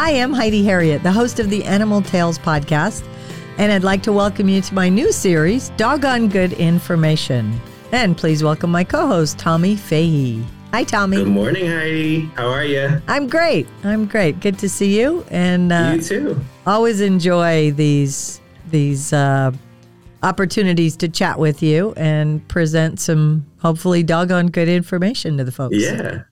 [0.00, 3.04] Hi, I'm Heidi Herriott, the host of the Animal Tales podcast,
[3.58, 7.60] and I'd like to welcome you to my new series, Doggone Good Information.
[7.90, 10.44] And please welcome my co host, Tommy Fahey.
[10.70, 11.16] Hi, Tommy.
[11.16, 12.20] Good morning, Heidi.
[12.36, 13.02] How are you?
[13.08, 13.66] I'm great.
[13.82, 14.38] I'm great.
[14.38, 15.26] Good to see you.
[15.32, 16.40] And uh, you too.
[16.64, 18.40] Always enjoy these
[18.70, 19.50] these uh,
[20.22, 25.76] opportunities to chat with you and present some hopefully doggone good information to the folks.
[25.76, 26.22] Yeah.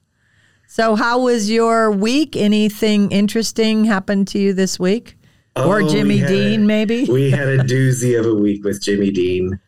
[0.69, 2.35] So, how was your week?
[2.35, 5.17] Anything interesting happened to you this week?
[5.55, 7.05] Oh, or Jimmy Dean, a, maybe?
[7.05, 9.59] we had a doozy of a week with Jimmy Dean.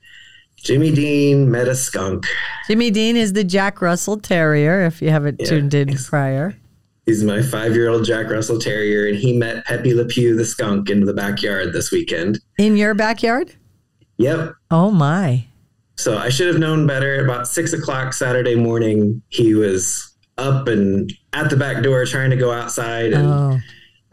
[0.57, 2.25] Jimmy Dean met a skunk.
[2.67, 6.55] Jimmy Dean is the Jack Russell Terrier, if you haven't yeah, tuned in prior.
[7.05, 10.45] He's my five year old Jack Russell Terrier, and he met Pepe Le Pew the
[10.45, 12.39] skunk in the backyard this weekend.
[12.57, 13.55] In your backyard?
[14.17, 14.53] Yep.
[14.69, 15.47] Oh, my.
[15.95, 17.23] So I should have known better.
[17.23, 22.35] About six o'clock Saturday morning, he was up and at the back door trying to
[22.35, 23.13] go outside.
[23.13, 23.59] And oh.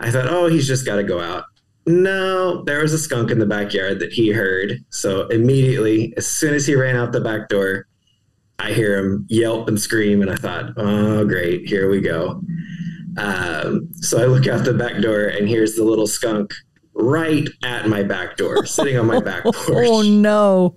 [0.01, 1.45] I thought, oh, he's just got to go out.
[1.87, 4.85] No, there was a skunk in the backyard that he heard.
[4.91, 7.87] So immediately, as soon as he ran out the back door,
[8.59, 10.21] I hear him yelp and scream.
[10.21, 12.43] And I thought, oh, great, here we go.
[13.19, 16.53] Um, so I look out the back door, and here's the little skunk
[16.95, 19.69] right at my back door, sitting on my back porch.
[19.71, 20.77] Oh, no.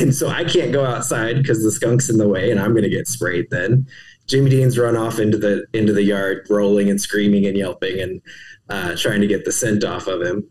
[0.00, 2.82] And so I can't go outside because the skunk's in the way, and I'm going
[2.82, 3.86] to get sprayed then.
[4.32, 8.22] Jimmy Dean's run off into the into the yard, rolling and screaming and yelping and
[8.70, 10.50] uh, trying to get the scent off of him.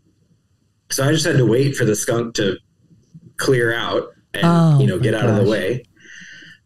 [0.88, 2.58] So I just had to wait for the skunk to
[3.38, 5.30] clear out and oh, you know get out gosh.
[5.30, 5.84] of the way.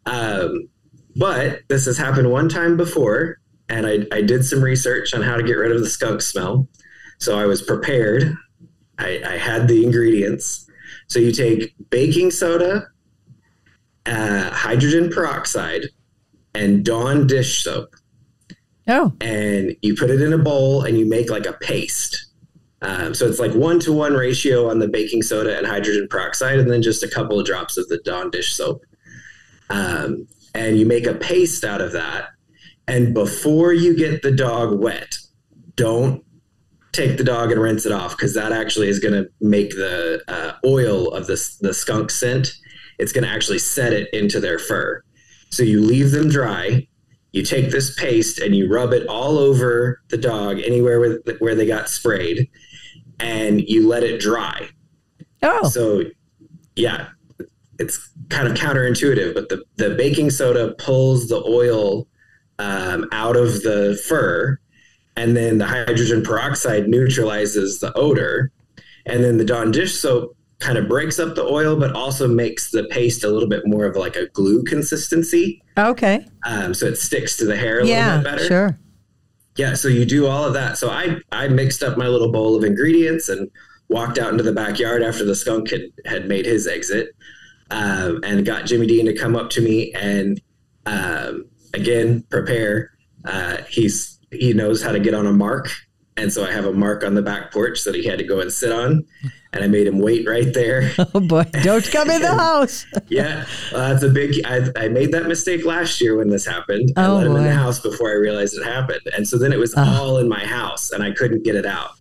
[0.05, 0.69] Um,
[1.15, 5.37] but this has happened one time before, and I, I did some research on how
[5.37, 6.67] to get rid of the skunk smell.
[7.17, 8.31] So I was prepared.
[8.99, 10.69] I, I had the ingredients.
[11.07, 12.89] So you take baking soda,
[14.05, 15.85] uh, hydrogen peroxide,
[16.57, 17.95] and Dawn dish soap.
[18.87, 19.13] Oh.
[19.21, 22.25] And you put it in a bowl and you make like a paste.
[22.81, 26.59] Um, so it's like one to one ratio on the baking soda and hydrogen peroxide,
[26.59, 28.83] and then just a couple of drops of the Dawn dish soap.
[29.69, 32.29] Um, and you make a paste out of that.
[32.87, 35.17] And before you get the dog wet,
[35.75, 36.23] don't
[36.91, 40.23] take the dog and rinse it off because that actually is going to make the
[40.27, 42.53] uh, oil of the, the skunk scent.
[42.97, 45.03] It's going to actually set it into their fur.
[45.49, 46.87] So you leave them dry.
[47.31, 51.55] You take this paste and you rub it all over the dog, anywhere where, where
[51.55, 52.49] they got sprayed,
[53.19, 54.69] and you let it dry.
[55.43, 55.67] Oh.
[55.67, 56.03] So,
[56.75, 57.09] yeah,
[57.79, 62.07] it's kind of counterintuitive, but the, the baking soda pulls the oil
[62.59, 64.59] um, out of the fur,
[65.15, 68.51] and then the hydrogen peroxide neutralizes the odor.
[69.05, 72.71] And then the Dawn dish soap kind of breaks up the oil, but also makes
[72.71, 75.61] the paste a little bit more of like a glue consistency.
[75.77, 76.25] Okay.
[76.45, 78.45] Um, so it sticks to the hair a yeah, little bit better.
[78.45, 78.79] Sure.
[79.55, 79.73] Yeah.
[79.75, 80.77] So you do all of that.
[80.77, 83.49] So I I mixed up my little bowl of ingredients and
[83.89, 87.15] walked out into the backyard after the skunk had had made his exit,
[87.69, 90.41] um, and got Jimmy Dean to come up to me and
[90.85, 92.91] um, again prepare.
[93.25, 95.69] Uh, he's he knows how to get on a mark
[96.17, 98.39] and so I have a mark on the back porch that he had to go
[98.39, 99.05] and sit on.
[99.53, 100.91] And I made him wait right there.
[101.13, 102.85] Oh boy, don't come in the house.
[103.07, 104.45] yeah, well, that's a big.
[104.45, 106.91] I, I, made that mistake last year when this happened.
[106.97, 107.39] Oh, I let him boy.
[107.39, 109.01] in the house before I realized it happened.
[109.15, 109.85] And so then it was uh.
[109.87, 111.91] all in my house and I couldn't get it out.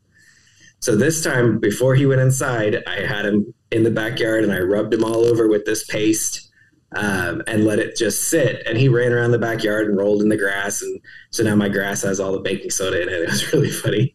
[0.80, 4.58] So this time, before he went inside, I had him in the backyard and I
[4.58, 6.45] rubbed him all over with this paste
[6.94, 8.62] um, and let it just sit.
[8.66, 10.82] And he ran around the backyard and rolled in the grass.
[10.82, 13.16] And so now my grass has all the baking soda in it.
[13.26, 14.14] It was really funny.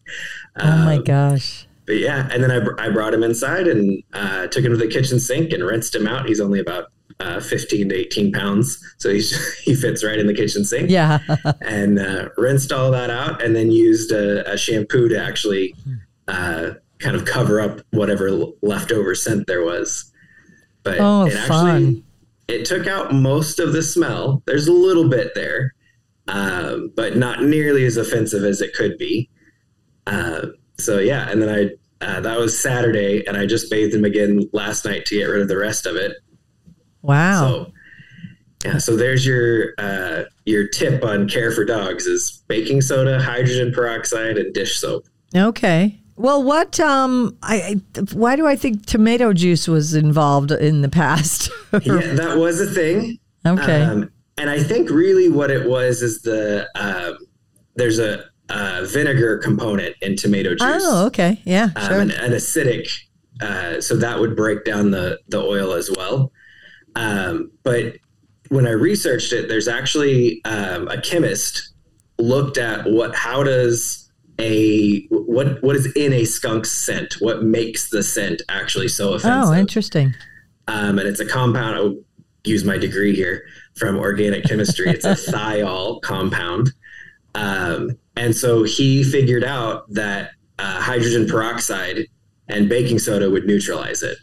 [0.56, 1.66] Oh my um, gosh.
[1.86, 4.88] But yeah, and then I, I brought him inside and uh, took him to the
[4.88, 6.26] kitchen sink and rinsed him out.
[6.26, 8.78] He's only about uh, 15 to 18 pounds.
[8.98, 10.90] So he's, he fits right in the kitchen sink.
[10.90, 11.18] Yeah.
[11.60, 15.74] and uh, rinsed all that out and then used a, a shampoo to actually
[16.28, 18.30] uh, kind of cover up whatever
[18.62, 20.10] leftover scent there was.
[20.84, 22.04] But oh, it actually, fun
[22.52, 24.42] it took out most of the smell.
[24.46, 25.74] There's a little bit there,
[26.28, 29.30] um, but not nearly as offensive as it could be.
[30.06, 30.46] Uh,
[30.78, 34.48] so yeah, and then I uh, that was Saturday, and I just bathed him again
[34.52, 36.16] last night to get rid of the rest of it.
[37.00, 37.40] Wow.
[37.40, 37.72] So
[38.64, 43.72] yeah, so there's your uh, your tip on care for dogs is baking soda, hydrogen
[43.72, 45.06] peroxide, and dish soap.
[45.34, 46.01] Okay.
[46.16, 46.78] Well, what?
[46.78, 47.80] Um, I,
[48.12, 51.50] why do I think tomato juice was involved in the past?
[51.72, 53.18] yeah, that was a thing.
[53.46, 53.82] Okay.
[53.82, 57.18] Um, and I think really what it was is the um,
[57.76, 60.82] there's a, a, vinegar component in tomato juice.
[60.84, 61.40] Oh, okay.
[61.44, 62.00] Yeah, um, sure.
[62.00, 62.88] An, an acidic,
[63.40, 66.32] uh, so that would break down the the oil as well.
[66.94, 67.96] Um, but
[68.48, 71.72] when I researched it, there's actually um, a chemist
[72.18, 74.01] looked at what how does
[74.42, 77.14] a what what is in a skunk scent?
[77.20, 79.50] What makes the scent actually so offensive?
[79.50, 80.14] Oh, interesting.
[80.68, 81.76] Um, and it's a compound.
[81.76, 81.96] I'll
[82.44, 83.44] use my degree here
[83.76, 84.90] from organic chemistry.
[84.90, 86.72] It's a thiol compound.
[87.34, 92.06] Um, and so he figured out that uh, hydrogen peroxide
[92.48, 94.18] and baking soda would neutralize it.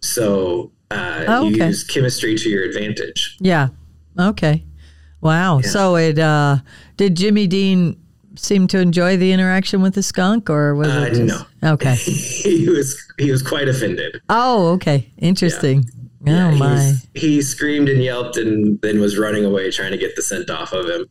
[0.00, 3.36] So uh, Oh, you use chemistry to your advantage.
[3.40, 3.68] Yeah.
[4.18, 4.64] Okay.
[5.20, 5.58] Wow.
[5.58, 5.68] Yeah.
[5.68, 6.58] So it uh
[6.96, 7.96] did Jimmy Dean
[8.36, 11.72] seem to enjoy the interaction with the skunk or was Uh, it just, no.
[11.72, 11.94] Okay.
[11.96, 14.20] he was he was quite offended.
[14.28, 15.10] Oh, okay.
[15.18, 15.84] Interesting.
[16.24, 16.94] Yeah, oh he, my.
[17.14, 20.72] he screamed and yelped and then was running away trying to get the scent off
[20.72, 21.06] of him.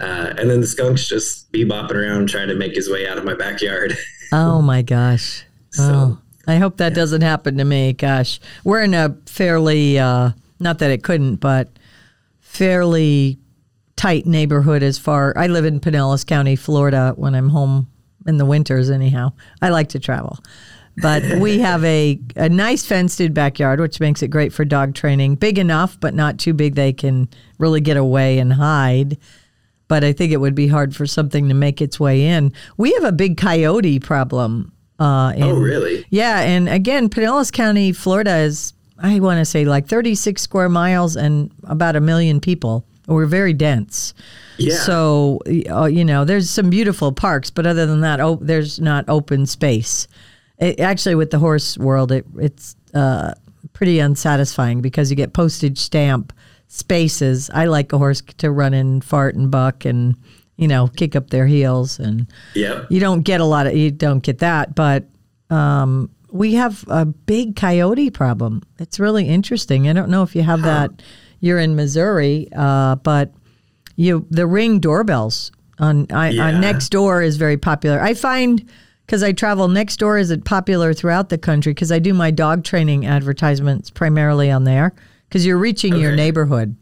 [0.00, 3.24] Uh, and then the skunk's just bebopping around trying to make his way out of
[3.24, 3.96] my backyard.
[4.32, 5.44] Oh my gosh.
[5.70, 6.18] So- oh.
[6.46, 7.92] I hope that doesn't happen to me.
[7.92, 8.38] Gosh.
[8.62, 10.30] We're in a fairly uh
[10.60, 11.68] not that it couldn't, but
[12.40, 13.39] fairly
[14.00, 17.86] tight neighborhood as far I live in Pinellas County, Florida when I'm home
[18.26, 19.34] in the winters anyhow.
[19.60, 20.38] I like to travel.
[21.02, 24.94] But we have a, a nice fenced in backyard, which makes it great for dog
[24.94, 25.34] training.
[25.34, 29.18] Big enough, but not too big they can really get away and hide.
[29.86, 32.54] But I think it would be hard for something to make its way in.
[32.78, 34.72] We have a big coyote problem.
[34.98, 36.06] Uh, in, oh, really?
[36.08, 41.16] yeah, and again, Pinellas County, Florida is I want to say like 36 square miles
[41.16, 42.86] and about a million people.
[43.10, 44.14] We're very dense.
[44.56, 44.76] Yeah.
[44.76, 49.04] So uh, you know, there's some beautiful parks, but other than that, oh, there's not
[49.08, 50.06] open space.
[50.58, 53.34] It, actually, with the horse world, it, it's uh,
[53.72, 56.32] pretty unsatisfying because you get postage stamp
[56.68, 57.50] spaces.
[57.52, 60.14] I like a horse to run and fart and buck and
[60.56, 62.88] you know kick up their heels and Yep.
[62.90, 65.04] you don't get a lot of you don't get that but
[65.48, 70.42] um, we have a big coyote problem it's really interesting i don't know if you
[70.42, 70.90] have that
[71.40, 73.32] you're in missouri uh, but
[73.96, 76.46] you the ring doorbells on, I, Yeah.
[76.48, 78.64] on Nextdoor is very popular i find
[79.06, 82.64] because i travel Nextdoor is it popular throughout the country because i do my dog
[82.64, 84.92] training advertisements primarily on there
[85.28, 86.16] because you're reaching your Okay.
[86.16, 86.76] neighborhood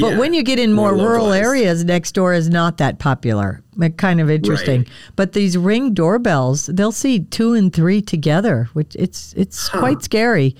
[0.00, 1.44] but when you get in more, rural localized.
[1.44, 3.60] areas, Nextdoor is not that popular.
[3.96, 4.82] Kind of interesting.
[4.82, 4.88] Right.
[5.16, 10.54] But these ring doorbells, they'll see two and three together, which it's it's quite scary.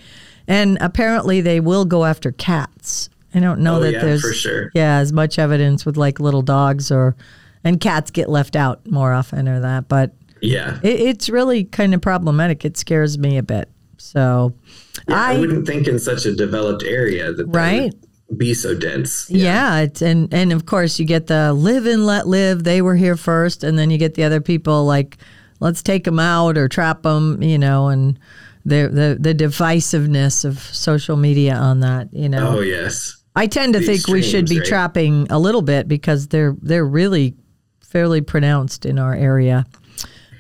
[0.51, 3.09] And apparently, they will go after cats.
[3.35, 4.71] I don't know Oh, that yeah, there's for sure.
[4.75, 7.15] yeah as much evidence with like little dogs or
[7.63, 9.87] and cats get left out more often or that.
[9.89, 10.79] But Yeah.
[10.83, 12.65] it, it's really kind of problematic.
[12.65, 13.69] It scares me a bit.
[13.99, 14.53] So
[15.09, 17.93] Yeah, I, I wouldn't think in such a developed area that Right.
[18.29, 19.31] would be so dense.
[19.31, 22.65] Yeah, it's and and of course you get the live and let live.
[22.65, 25.19] They were here first, and then you get the other people like,
[25.61, 28.19] let's take them out or trap them, you know, and
[28.65, 32.59] the the the divisiveness of social media on that, you know.
[32.59, 33.17] Oh yes.
[33.37, 34.67] I tend to the think we should be right?
[34.67, 37.35] trapping a little bit because they're they're really
[37.81, 39.67] fairly pronounced in our area.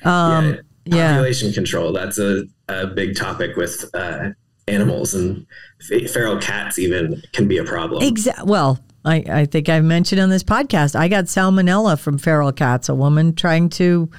[0.04, 0.96] Um, yeah.
[0.96, 1.12] yeah.
[1.12, 1.92] Population control.
[1.92, 4.30] That's a, a big topic with uh,
[4.68, 5.46] animals and
[6.12, 6.78] feral cats.
[6.78, 8.02] Even can be a problem.
[8.02, 12.52] Exa- well, I, I think I've mentioned on this podcast, I got salmonella from feral
[12.52, 12.88] cats.
[12.88, 14.10] A woman trying to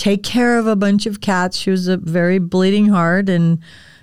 [0.00, 1.58] take care of a bunch of cats.
[1.58, 3.58] She was a very bleeding heart, and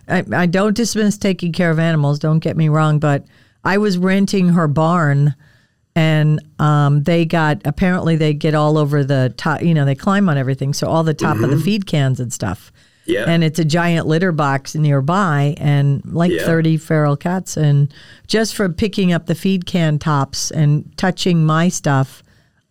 [0.07, 2.19] I, I don't dismiss taking care of animals.
[2.19, 3.25] Don't get me wrong, but
[3.63, 5.33] I was renting her barn,
[5.95, 9.63] and um, they got apparently they get all over the top.
[9.63, 12.31] You know, they climb on everything, so all the top of the feed cans and
[12.31, 12.71] stuff
[13.07, 13.23] Yeah.
[13.27, 16.45] and it's a giant litter box nearby and like Yeah.
[16.45, 17.91] 30 feral cats and
[18.27, 22.21] just for picking up the feed can tops and touching my stuff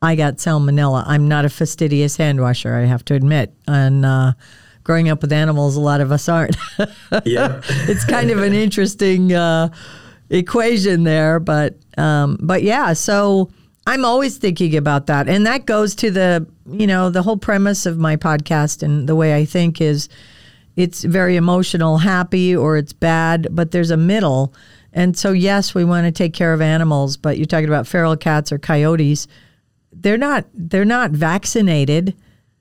[0.03, 4.33] i got salmonella i'm not a fastidious hand washer i have to admit and uh,
[4.85, 6.57] growing up with animals a lot of us aren't
[7.25, 7.61] yeah.
[7.89, 9.69] it's kind of an interesting uh,
[10.31, 12.93] equation there, but um, but yeah.
[12.93, 13.51] So
[13.87, 17.87] I'm always thinking about that, and that goes to the you know the whole premise
[17.87, 20.09] of my podcast and the way I think is
[20.77, 24.53] it's very emotional, happy, or it's bad, but there's a middle.
[24.93, 28.17] And so yes, we want to take care of animals, but you're talking about feral
[28.17, 29.27] cats or coyotes.
[30.07, 32.15] They're not they're not vaccinated.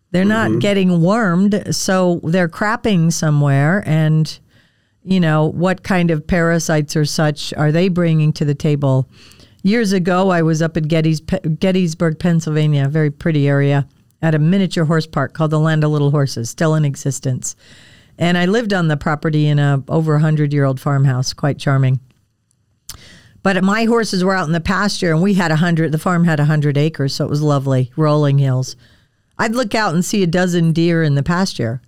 [0.09, 4.39] They're not getting wormed, so they're crapping somewhere and
[5.03, 9.07] you know, what kind of parasites or such are they bringing to the table?
[9.61, 13.87] Years ago, I was up at Gettys, Gettysburg, Pennsylvania, a very pretty area,
[14.23, 17.55] at a miniature horse park called the Land of Little Horses, still in existence.
[18.17, 21.99] And I lived on the property in a over 100 year old farmhouse, quite charming.
[23.45, 25.91] But my horses were out in the pasture, and we had a hundred.
[25.91, 28.75] The farm had a hundred acres, so it was lovely, rolling hills.
[29.37, 31.79] I'd look out and see a dozen deer in the pasture,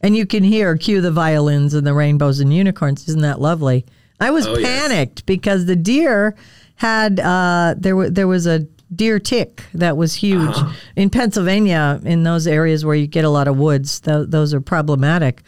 [0.00, 3.06] and you can hear cue the violins and the rainbows and unicorns.
[3.08, 3.86] Isn't that lovely?
[4.18, 4.66] I was Oh, yes.
[4.88, 6.34] panicked because the deer
[6.74, 10.72] had uh, there was there was a deer tick that was huge Uh-huh.
[10.96, 12.00] in Pennsylvania.
[12.04, 15.42] In those areas where you get a lot of woods, th- those are problematic.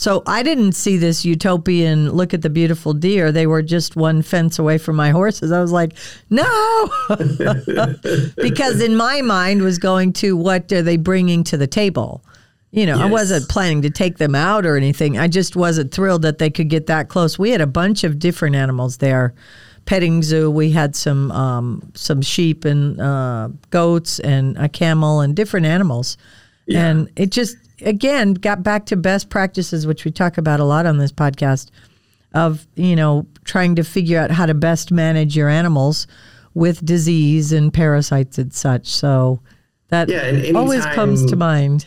[0.00, 3.30] So I didn't see this utopian look at the beautiful deer.
[3.30, 5.52] They were just one fence away from my horses.
[5.52, 5.92] I was like,
[6.30, 6.88] no,
[8.38, 12.24] because in my mind was going to what are they bringing to the table.
[12.70, 15.18] You know, I wasn't planning to take them out or anything.
[15.18, 17.38] I just wasn't thrilled that they could get that close.
[17.38, 19.34] We had a bunch of different animals there.
[19.84, 20.50] Petting zoo.
[20.50, 26.16] We had some um, some sheep and uh, goats and a camel and different animals.
[26.64, 26.86] Yeah.
[26.86, 30.86] And it just again got back to best practices, which we talk about a lot
[30.86, 31.70] on this podcast,
[32.34, 36.06] of you know trying to figure out how to best manage your animals
[36.54, 38.86] with disease and parasites and such.
[38.88, 39.40] So
[39.88, 41.86] that Yeah, and always comes to mind.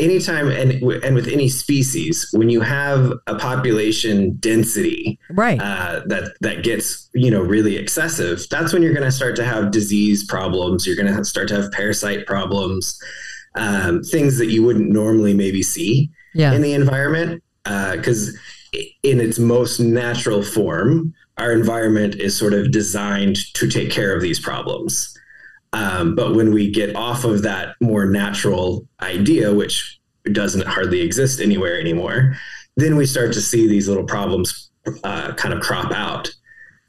[0.00, 0.72] anytime and
[1.04, 5.60] and with any species when you have a population density Right.
[5.60, 9.44] uh, that that gets you know really excessive that's when you're going to start to
[9.44, 12.98] have disease problems you're going to start to have parasite problems
[13.54, 16.52] um, things that you wouldn't normally maybe see yeah.
[16.52, 18.36] in the environment because
[19.02, 24.20] in its most natural form our environment is sort of designed to take care of
[24.22, 25.16] these problems
[25.72, 29.98] um, but when we get off of that more natural idea which
[30.32, 32.34] doesn't hardly exist anywhere anymore
[32.76, 34.70] then we start to see these little problems
[35.04, 36.28] uh, kind of crop out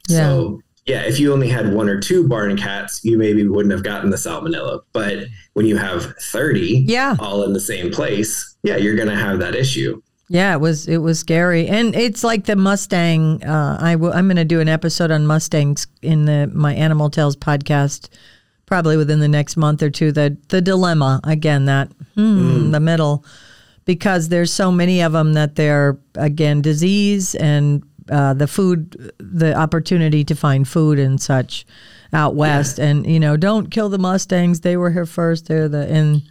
[0.08, 0.18] Yeah.
[0.28, 3.82] so yeah if you only had one or two barn cats you maybe wouldn't have
[3.82, 5.24] gotten the salmonella but
[5.54, 7.16] when you have 30 Yeah.
[7.18, 10.88] all in the same place yeah you're going to have that issue Yeah, it was
[10.88, 13.44] it was scary, and it's like the Mustang.
[13.44, 17.36] Uh, I I'm going to do an episode on Mustangs in the my Animal Tales
[17.36, 18.08] podcast,
[18.66, 20.10] probably within the next month or two.
[20.10, 23.24] The the dilemma again that hmm, the middle,
[23.84, 29.54] because there's so many of them that they're again disease and uh, the food, the
[29.54, 31.66] opportunity to find food and such
[32.12, 34.60] out west, and you know don't kill the Mustangs.
[34.60, 35.48] They were here first.
[35.48, 36.22] They're the and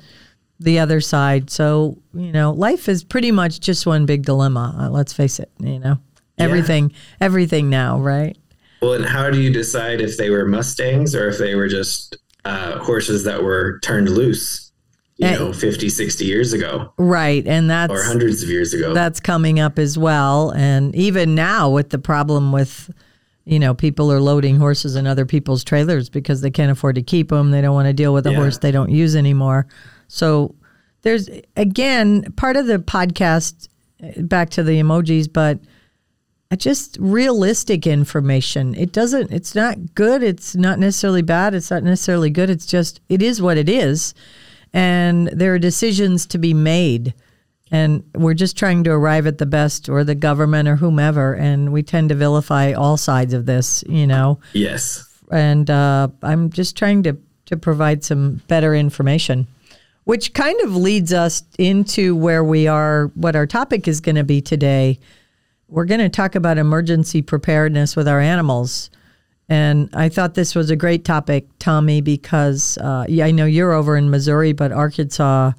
[0.60, 1.50] the other side.
[1.50, 4.74] So, you know, life is pretty much just one big dilemma.
[4.79, 6.00] Uh, let's face it, you know.
[6.38, 6.46] Yeah.
[6.46, 8.38] Everything everything now, right?
[8.86, 12.17] well and how do you decide if they were mustangs or if they were just
[12.46, 14.65] uh, horses that were turned loose
[15.18, 15.36] you Eh.
[15.36, 17.46] know 50 60 years ago Right.
[17.48, 20.52] And that's or hundreds of years ago that's coming up as well.
[20.52, 22.92] And even now with the problem with
[23.48, 27.04] you know, people are loading horses in other people's trailers because they can't afford to
[27.04, 27.52] keep them.
[27.52, 28.38] They don't want to deal with a Yeah.
[28.38, 29.68] horse they don't use anymore.
[30.08, 30.56] So
[31.04, 33.68] there's again part of the podcast
[34.04, 35.60] uh, back to the emojis, but
[36.58, 38.74] just realistic information.
[38.76, 39.32] It doesn't.
[39.32, 40.24] It's not good.
[40.24, 41.54] It's not necessarily bad.
[41.54, 42.50] It's not necessarily good.
[42.50, 44.14] It's just it is what it is,
[44.75, 47.15] and there are decisions to be made.
[47.72, 51.34] And we're just trying to arrive at the best, or the government, or whomever.
[51.34, 56.50] And we tend to vilify all sides of this, you know yes and uh, I'm
[56.50, 59.48] just trying to to provide some better information,
[60.05, 63.12] which kind of leads us into where we are.
[63.15, 65.00] What our topic is going to be today.
[65.67, 68.89] We're going to talk about emergency preparedness with our animals,
[69.50, 73.74] and I thought this was a great topic, Tommy, because uh, yeah, I know you're
[73.74, 75.52] over in Missouri, but Arkansas.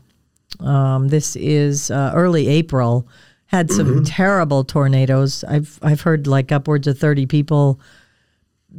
[0.60, 3.06] Um, this is uh, early April.
[3.46, 5.44] Had some terrible tornadoes.
[5.44, 7.80] I've I've heard like upwards of thirty people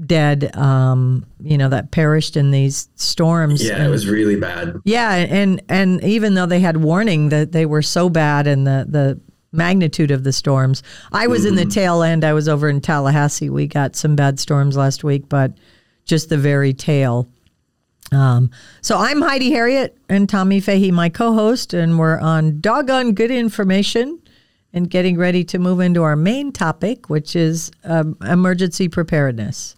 [0.06, 4.76] dead um you know that perished in these storms yeah And- it was really bad
[4.86, 8.86] yeah and and even though they had warning that they were so bad and the
[8.88, 9.20] the
[9.58, 10.84] magnitude of the storms.
[11.12, 12.24] I was in the tail end.
[12.24, 13.50] I was over in tallahassee.
[13.50, 15.54] We got some bad storms last week but
[16.06, 17.28] just the very tail.
[18.14, 23.32] Um, so i'm heidi herriott and tommy fahey my co-host and we're on doggone good
[23.32, 24.22] information
[24.72, 29.76] and getting ready to move into our main topic which is um, emergency preparedness.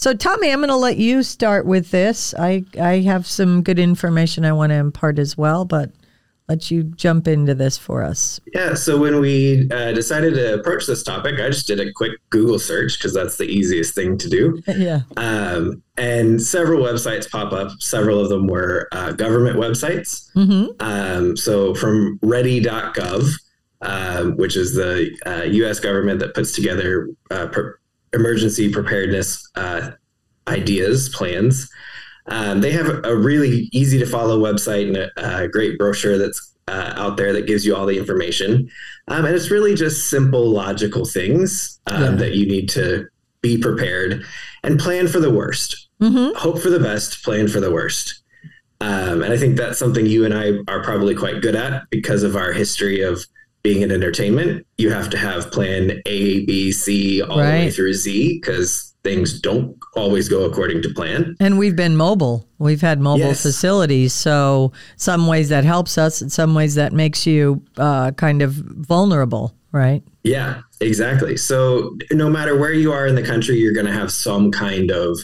[0.00, 2.32] So, Tommy, I'm going to let you start with this.
[2.38, 5.90] I, I have some good information I want to impart as well, but
[6.50, 8.40] let you jump into this for us.
[8.54, 12.12] yeah so when we uh, decided to approach this topic i just did a quick
[12.30, 15.00] google search because that's the easiest thing to do yeah.
[15.16, 20.66] um, and several websites pop up several of them were uh, government websites Mm-hmm.
[20.80, 23.30] Um, so from ready.gov,
[23.82, 25.80] um, which is the uh, U.S.
[25.80, 27.72] government that puts together uh, pre-
[28.12, 29.90] emergency preparedness uh,
[30.48, 31.68] ideas, plans.
[32.30, 36.54] Um, they have a really easy to follow website and a, a great brochure that's
[36.68, 38.70] uh, out there that gives you all the information.
[39.08, 42.10] Um, and it's really just simple, logical things um, Yeah.
[42.12, 43.06] that you need to
[43.42, 44.24] be prepared
[44.62, 45.88] and plan for the worst.
[46.00, 46.36] Mm-hmm.
[46.38, 48.22] Hope for the best, plan for the worst.
[48.80, 52.22] Um, and I think that's something you and I are probably quite good at because
[52.22, 53.26] of our history of
[53.62, 54.66] being in entertainment.
[54.78, 59.40] You have to have plan A, B, C, all the way through Z because things
[59.40, 61.34] don't always go according to plan.
[61.40, 62.46] And we've been mobile.
[62.58, 63.42] We've had mobile Yes.
[63.42, 64.12] facilities.
[64.12, 68.52] So some ways that helps us, in some ways that makes you uh, kind of
[68.52, 70.02] vulnerable, right?
[70.22, 71.36] Yeah, exactly.
[71.36, 74.90] So no matter where you are in the country, you're going to have some kind
[74.90, 75.18] of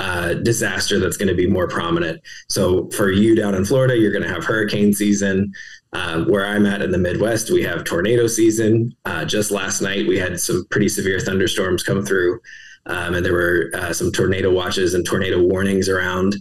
[0.00, 2.20] uh, disaster that's going to be more prominent.
[2.48, 5.52] So for you down in Florida, you're going to have hurricane season.
[5.92, 8.94] Um, where I'm at in the Midwest, we have tornado season.
[9.04, 12.38] Uh, just last night, we had some pretty severe thunderstorms come through,
[12.86, 16.36] um, and there were uh, some tornado watches and tornado warnings around.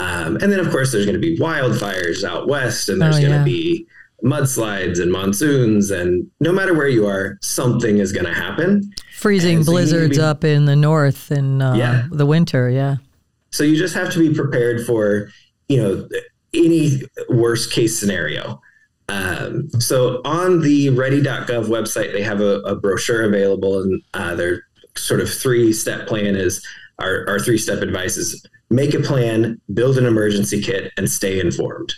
[0.00, 3.20] Um, and then, of course, there's going to be wildfires out west, and there's Oh,
[3.20, 3.44] going to yeah.
[3.44, 3.86] be
[4.24, 5.90] mudslides and monsoons.
[5.90, 8.92] And no matter where you are, something is going to happen.
[9.16, 12.06] Freezing so you need to blizzards be- up in the north in uh, Yeah.
[12.10, 12.68] the winter.
[12.70, 12.96] Yeah.
[13.50, 15.30] So you just have to be prepared for,
[15.68, 16.08] you know,
[16.54, 18.60] any worst case scenario.
[19.08, 24.62] Um, so on the ready.gov website, they have a, a brochure available, and uh, their
[24.98, 26.64] sort of three step plan is
[26.98, 31.40] our, our three step advice is make a plan, build an emergency kit, and stay
[31.40, 31.94] informed.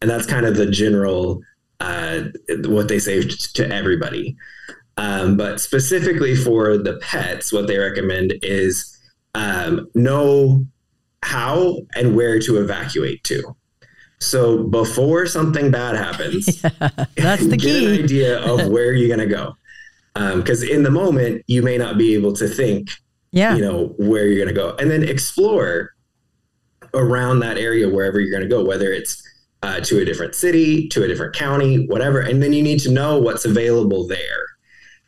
[0.00, 1.40] And that's kind of the general
[1.80, 2.22] uh,
[2.64, 4.36] what they say to everybody.
[4.96, 8.98] Um, but specifically for the pets, what they recommend is
[9.34, 10.66] um, know
[11.22, 13.56] how and where to evacuate to.
[14.20, 16.60] So before something bad happens,
[17.16, 17.86] That's the get key.
[17.86, 19.56] an idea of where you're going to go.
[20.14, 22.90] Because in the moment, you may not be able to think,
[23.32, 23.54] Yeah.
[23.56, 25.94] you know, where you're going to go, and then explore
[26.94, 29.22] around that area wherever you're going to go, whether it's
[29.62, 32.20] uh, to a different city, to a different county, whatever.
[32.20, 34.18] And then you need to know what's available there.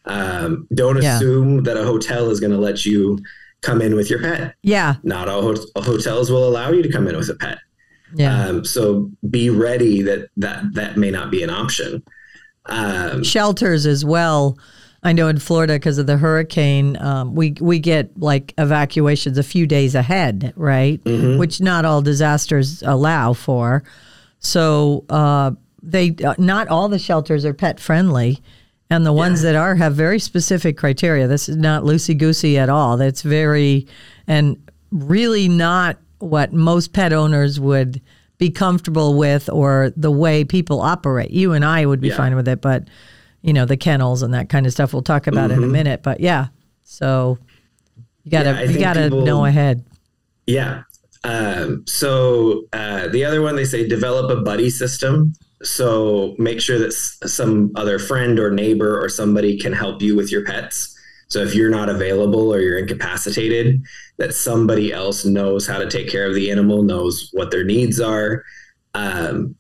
[0.07, 1.17] Um, don't Yeah.
[1.17, 3.19] assume that a hotel is going to let you
[3.63, 4.55] come in with your pet.
[4.63, 4.97] yeah.
[5.03, 7.59] Not all hot- hotels will allow you to come in with a pet.
[8.15, 8.47] Yeah.
[8.47, 12.03] Um, so be ready that that that may not be an option.
[12.67, 14.57] Um, shelters as well.
[15.07, 19.43] I know in Florida because of the hurricane, um, we we get like evacuations a
[19.43, 21.01] few days ahead, right?
[21.05, 23.85] Which not all disasters allow for.
[24.39, 28.41] So uh, they uh, not all the shelters are pet friendly,
[28.89, 31.27] and the ones that are have very specific criteria.
[31.29, 32.97] This is not loosey goosey at all.
[32.97, 33.87] That's very
[34.27, 34.57] and
[34.91, 38.01] really not what most pet owners would
[38.39, 41.31] be comfortable with or the way people operate.
[41.31, 42.17] You and I would be Yeah.
[42.17, 42.85] fine with it, but
[43.45, 46.03] you know the kennels and that kind of stuff we'll talk about in a minute.
[46.03, 46.49] But yeah,
[46.83, 47.39] so
[48.25, 49.85] you gotta Yeah, you gotta people- know ahead.
[50.47, 50.83] Yeah.
[51.25, 55.35] Um, so uh, the other one, they say develop a buddy system.
[55.63, 60.17] So make sure that s- some other friend or neighbor or somebody can help you
[60.17, 60.91] with your pets.
[61.29, 63.81] So if you're not available or you're incapacitated,
[64.19, 67.99] that somebody else knows how to take care of the animal, knows what their needs
[68.01, 68.43] are.
[68.93, 69.55] Um,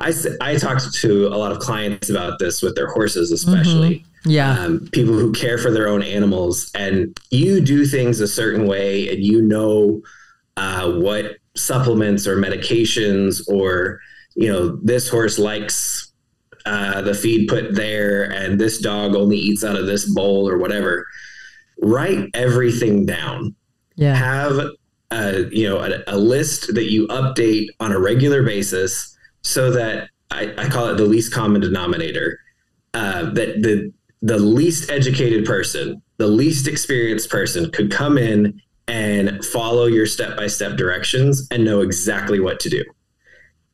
[0.00, 4.04] I, I talked to a lot of clients about this with their horses, especially.
[4.24, 8.66] Yeah, um, people who care for their own animals and you do things a certain
[8.66, 10.02] way and you know
[10.56, 13.98] uh, what supplements or medications or
[14.34, 16.12] you know this horse likes
[16.66, 20.58] uh, the feed put there and this dog only eats out of this bowl or
[20.58, 21.06] whatever.
[21.82, 23.54] Write everything down.
[23.96, 24.58] Yeah, have
[25.10, 30.08] a you know a, a list that you update on a regular basis so that
[30.30, 32.38] I, I call it the least common denominator
[32.94, 39.42] uh, that the the least educated person the least experienced person could come in and
[39.42, 42.84] follow your step-by-step directions and know exactly what to do.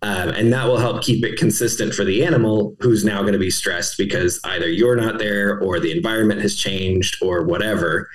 [0.02, 3.38] Um, and that will help keep it consistent for the animal who's now going to
[3.38, 8.08] be stressed because either you're not there or the environment has changed or whatever.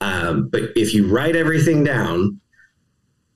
[0.00, 2.40] Um, but if you write everything down,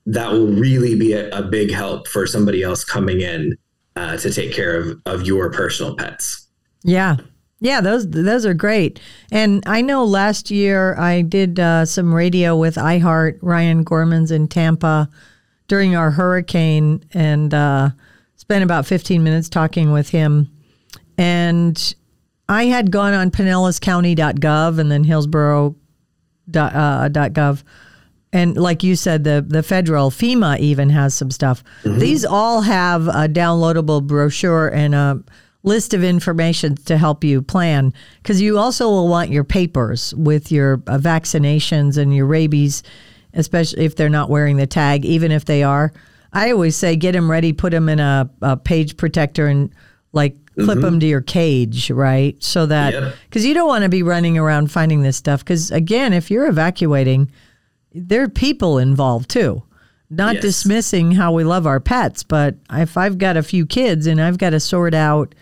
[0.07, 3.57] that will really be a, a big help for somebody else coming in
[3.97, 6.47] uh, to take care of, of your personal pets.
[6.83, 7.17] yeah,
[7.61, 7.81] yeah.
[7.81, 8.99] Those those are great.
[9.31, 14.49] And I know last year I did uh, some radio with iHeart Ryan Gorman's in
[14.49, 15.09] Tampa
[15.69, 17.91] during our hurricane, and uh,
[18.37, 20.51] spent about fifteen minutes talking with him.
[21.17, 21.95] And
[22.49, 25.77] I had gone on PinellasCounty.gov and then Hillsborough
[26.51, 27.09] dot, uh,
[28.33, 33.07] and like you said the the federal FEMA even has some stuff these all have
[33.09, 35.23] a downloadable brochure and a
[35.65, 37.93] list of information to help you plan
[38.23, 42.83] because you also will want your papers with your uh, vaccinations and your rabies
[43.35, 45.93] especially if they're not wearing the tag even if they are
[46.33, 49.71] i always say get them ready put them in a, a page protector and
[50.13, 53.15] like clip them to your cage right so that Yep.
[53.25, 55.41] because you don't want to be running around finding this stuff.
[55.43, 57.31] Because again, if you're evacuating,
[57.95, 59.63] there are people involved too.
[60.11, 60.43] Not Yes.
[60.43, 64.37] dismissing how we love our pets, but if I've got a few kids and I've
[64.37, 65.35] got to sort out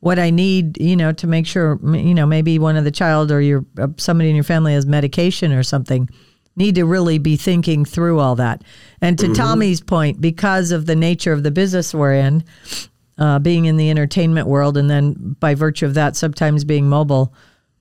[0.00, 3.30] what I need, you know, to make sure, you know, maybe one of the child
[3.30, 6.08] or your uh, somebody in your family has medication or something,
[6.56, 8.62] need to really be thinking through all that.
[9.00, 12.44] And to Tommy's point, because of the nature of the business we're in,
[13.18, 17.32] uh, being in the entertainment world, and then by virtue of that, sometimes being mobile,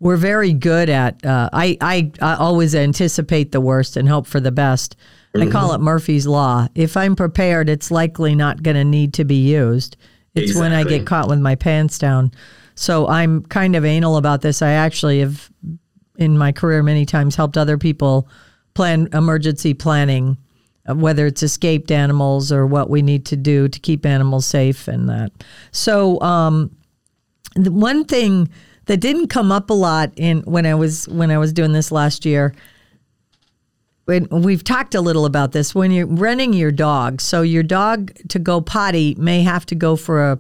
[0.06, 1.26] we're very good at.
[1.26, 4.96] Uh, I, I I always anticipate the worst and hope for the best.
[5.34, 6.68] I call it Murphy's law.
[6.76, 9.98] If I'm prepared, it's likely not going to need to be used.
[10.36, 12.32] It's when I get caught with my pants down.
[12.76, 14.62] So I'm kind of anal about this.
[14.62, 15.50] I actually have,
[16.18, 18.30] in my career, many times helped other people
[18.76, 20.38] plan emergency planning,
[20.88, 24.88] uh, whether it's escaped animals or what we need to do to keep animals safe
[24.88, 25.32] and that.
[25.72, 26.78] So, um,
[27.56, 28.50] the one thing
[28.86, 31.92] that didn't come up a lot in when I was when I was doing this
[31.92, 32.54] last year.
[34.06, 37.22] When we've talked a little about this when you're running your dog.
[37.22, 40.40] So your dog to go potty may have to go for a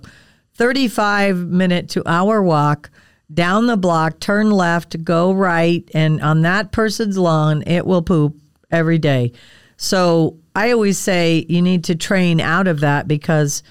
[0.53, 2.91] 35 minute to hour walk
[3.33, 8.35] down the block, turn left, go right, and on that person's lawn, it will poop
[8.71, 9.31] every day.
[9.77, 13.63] So I always say you need to train out of that because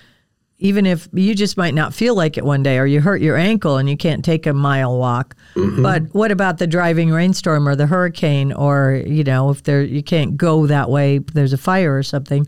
[0.59, 3.37] even if you just might not feel like it one day or you hurt your
[3.37, 5.35] ankle and you can't take a mile walk.
[5.83, 10.03] But what about the driving rainstorm or the hurricane or you know if there you
[10.03, 12.47] can't go that way there's a fire or something?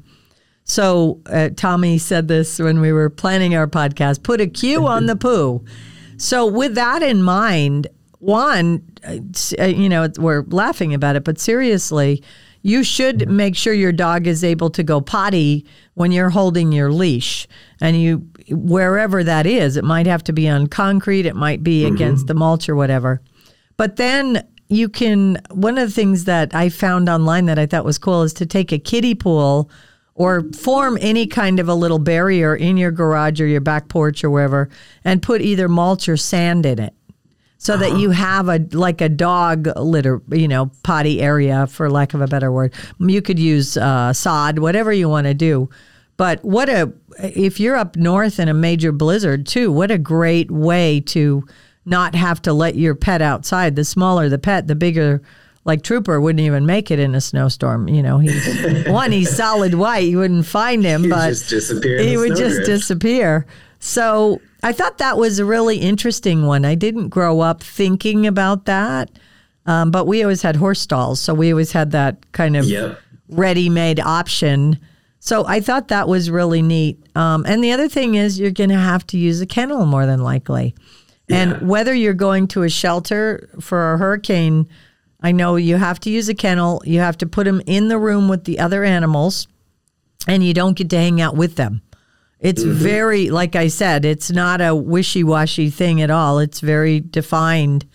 [0.65, 5.07] So uh, tommy said this when we were planning our podcast put a cue on
[5.07, 5.65] the poo.
[6.17, 7.89] So with that in mind
[8.19, 9.19] one uh,
[9.59, 12.23] uh, you know we're laughing about it but seriously
[12.63, 15.65] you should make sure your dog is able to go potty
[15.95, 17.47] when you're holding your leash.
[17.81, 21.83] And you wherever that is it might have to be on concrete it might be
[21.83, 21.95] mm-hmm.
[21.95, 23.21] against the mulch or whatever.
[23.77, 27.85] But then you can one of the things that i found online that i thought
[27.85, 29.71] was cool is to take a kiddie pool
[30.15, 34.25] or form any kind of a little barrier in your garage or your back porch
[34.25, 34.69] or wherever
[35.05, 36.95] and put either mulch or sand in it
[37.67, 42.15] so that you have a like a dog litter, you know, potty area for lack
[42.15, 42.73] of a better word.
[43.01, 45.69] You could use uh, sod, whatever you want to do.
[46.17, 50.49] But what a if you're up north in a major blizzard too, what a great
[50.49, 51.45] way to
[51.85, 53.75] not have to let your pet outside.
[53.75, 55.21] The smaller the pet, the bigger
[55.65, 57.89] like Trooper wouldn't even make it in a snowstorm.
[57.89, 60.09] You know, he's one, he's solid white.
[60.09, 63.45] You wouldn't find him, He'd but just he would just disappear.
[63.81, 66.65] So I thought that was a really interesting one.
[66.65, 69.11] I didn't grow up thinking about that,
[69.67, 72.99] um, but we always had horse stalls, so we always had that kind of Yep.
[73.29, 74.79] ready-made option.
[75.21, 76.99] So I thought that was really neat.
[77.17, 80.07] Um, and the other thing is, you're going to have to use a kennel more
[80.07, 80.75] than likely.
[81.29, 81.59] And Yeah.
[81.59, 84.69] whether you're going to a shelter for a hurricane,
[85.21, 86.83] I know you have to use a kennel.
[86.85, 89.49] You have to put them in the room with the other animals,
[90.29, 91.83] and you don't get to hang out with them.
[92.41, 92.73] It's mm-hmm.
[92.73, 96.39] very, like I said, it's not a wishy washy thing at all.
[96.39, 97.87] It's very defined,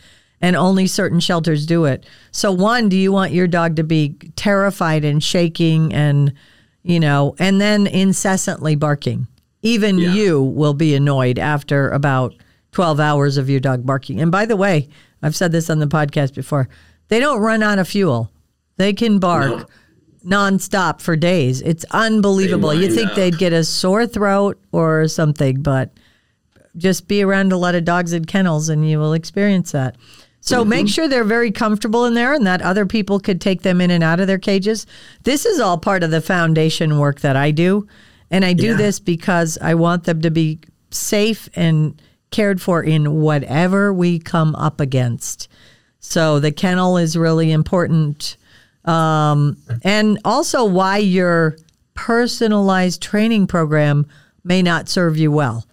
[0.41, 2.06] and only certain shelters do it.
[2.32, 6.34] So, one, do you want your dog to be terrified and shaking and,
[6.82, 9.27] you know, and then incessantly barking?
[9.62, 10.13] Even Yeah.
[10.13, 12.34] you will be annoyed after about
[12.71, 14.19] 12 hours of your dog barking.
[14.19, 14.89] And by the way,
[15.21, 16.67] I've said this on the podcast before
[17.10, 18.32] they don't run out of fuel,
[18.77, 19.69] they can bark
[20.26, 21.62] nonstop for days.
[21.62, 22.74] It's unbelievable.
[22.74, 25.92] You think they'd get a sore throat or something, but
[26.78, 29.96] just be around a lot of dogs in kennels and you will experience that.
[30.44, 33.80] So make sure they're very comfortable in there and that other people could take them
[33.80, 34.88] in and out of their cages.
[35.24, 37.88] This is all part of the foundation work that I do.
[38.32, 38.78] And I do Yeah.
[38.78, 44.56] this because I want them to be safe and cared for in whatever we come
[44.56, 45.48] up against.
[46.00, 48.36] So the kennel is really important.
[48.86, 51.58] Um, and also why your
[51.94, 54.08] personalized training program
[54.44, 55.65] may not serve you well.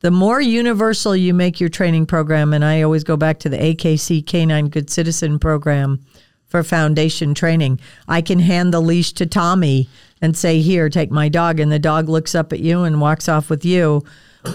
[0.00, 3.58] The more universal you make your training program, and I always go back to the
[3.58, 6.04] AKC Canine Good Citizen program
[6.52, 7.80] for foundation training.
[8.08, 9.88] I can hand the leash to Tommy
[10.20, 11.60] and say, Here, take my dog.
[11.60, 14.04] And the dog looks up at you and walks off with you.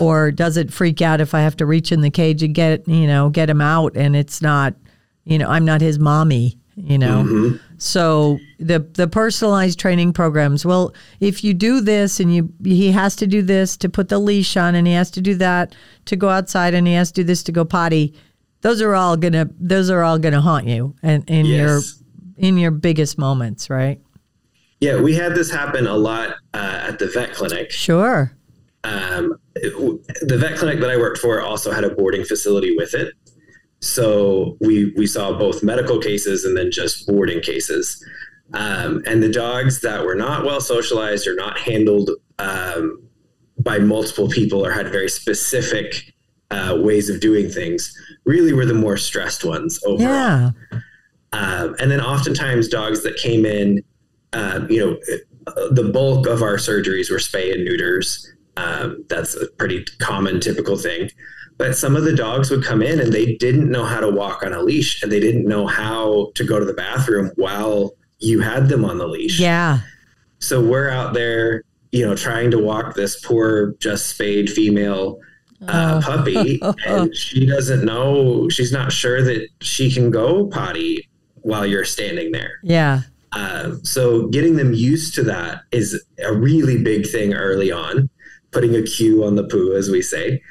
[0.02, 2.88] Or does it freak out if I have to reach in the cage and get,
[2.88, 4.76] you know, get him out and it's not,
[5.24, 7.58] you know, I'm not his mommy, you know?
[7.80, 10.66] So the the personalized training programs.
[10.66, 14.20] Well, if you do this and you he has to do this to put the
[14.20, 17.22] leash on, and he has to do that to go outside, and he has to
[17.22, 18.14] do this to go potty.
[18.62, 22.04] Those are all gonna those are all gonna haunt you and in your Yes.
[22.38, 24.00] in your biggest moments, right?
[24.80, 27.72] Yeah, we had this happen a lot uh, at the vet clinic.
[27.72, 28.32] Sure.
[28.84, 33.14] Um, the vet clinic that I worked for also had a boarding facility with it.
[33.80, 38.04] So we we saw both medical cases and then just boarding cases.
[38.54, 42.10] Um, and the dogs that were not well socialized or not handled
[42.40, 43.04] um,
[43.60, 46.14] by multiple people or had very specific
[46.50, 47.94] uh, ways of doing things
[48.26, 50.08] really were the more stressed ones overall.
[50.08, 50.52] Yeah.
[51.34, 53.84] Um, and then oftentimes dogs that came in,
[54.34, 54.98] um, you know,
[55.72, 58.34] the bulk of our surgeries were spay and neuters.
[58.56, 61.10] Um, that's a pretty common, typical thing.
[61.58, 64.44] But some of the dogs would come in and they didn't know how to walk
[64.44, 68.42] on a leash and they didn't know how to go to the bathroom while you
[68.42, 69.40] had them on the leash.
[69.40, 69.80] Yeah.
[70.40, 75.20] So we're out there, you know, trying to walk this poor, just spayed female
[75.68, 76.06] uh, oh.
[76.06, 81.10] puppy, and she doesn't know, she's not sure that she can go potty
[81.42, 82.60] while you're standing there.
[82.62, 83.02] Yeah.
[83.32, 88.10] Uh, so getting them used to that is a really big thing early on,
[88.58, 90.42] putting a cue on the poo, as we say.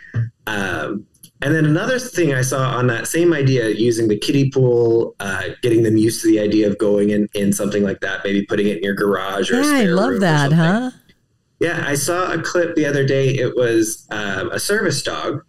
[0.46, 1.04] Um,
[1.42, 5.48] and then another thing I saw on that same idea, using the kiddie pool, uh,
[5.60, 8.68] getting them used to the idea of going in, in something like that, maybe putting
[8.68, 10.92] it in your garage or yeah, I love that, huh?
[11.58, 13.30] Yeah, I saw a clip the other day.
[13.30, 15.40] It was um, a service dog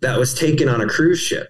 [0.00, 1.48] that was taken on a cruise ship.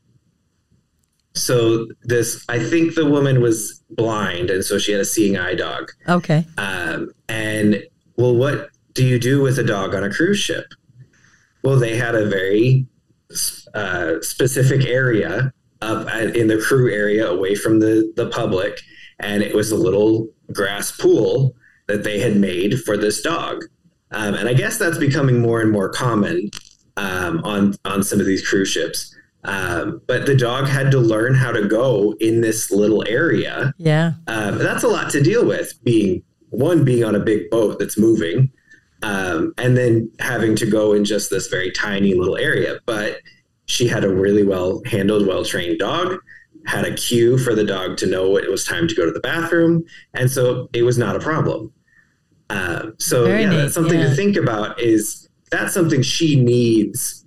[1.34, 5.54] So this, I think the woman was blind, and so she had a seeing eye
[5.54, 5.92] dog.
[6.08, 6.44] Okay.
[6.58, 7.84] Um, and
[8.16, 10.72] well, what do you do with a dog on a cruise ship?
[11.62, 12.86] Well, they had a very
[13.74, 18.80] uh, specific area up in the crew area, away from the the public,
[19.18, 21.54] and it was a little grass pool
[21.86, 23.64] that they had made for this dog.
[24.12, 26.50] Um, and I guess that's becoming more and more common
[26.96, 29.14] um, on on some of these cruise ships.
[29.44, 33.72] Um, but the dog had to learn how to go in this little area.
[33.78, 35.72] Yeah, um, that's a lot to deal with.
[35.82, 38.50] Being one, being on a big boat that's moving,
[39.02, 42.78] um, and then having to go in just this very tiny little area.
[42.86, 43.20] But
[43.66, 46.18] she had a really well handled, well trained dog.
[46.66, 49.20] Had a cue for the dog to know it was time to go to the
[49.20, 51.72] bathroom, and so it was not a problem.
[52.50, 53.56] Um, so Very yeah, neat.
[53.56, 54.10] that's something yeah.
[54.10, 54.78] to think about.
[54.78, 57.24] Is that's something she needs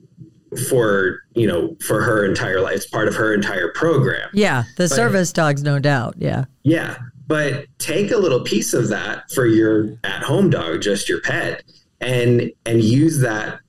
[0.70, 2.76] for you know for her entire life.
[2.76, 4.30] It's part of her entire program.
[4.34, 6.16] Yeah, the but, service dogs, no doubt.
[6.18, 11.10] Yeah, yeah, but take a little piece of that for your at home dog, just
[11.10, 11.64] your pet,
[12.02, 13.60] and and use that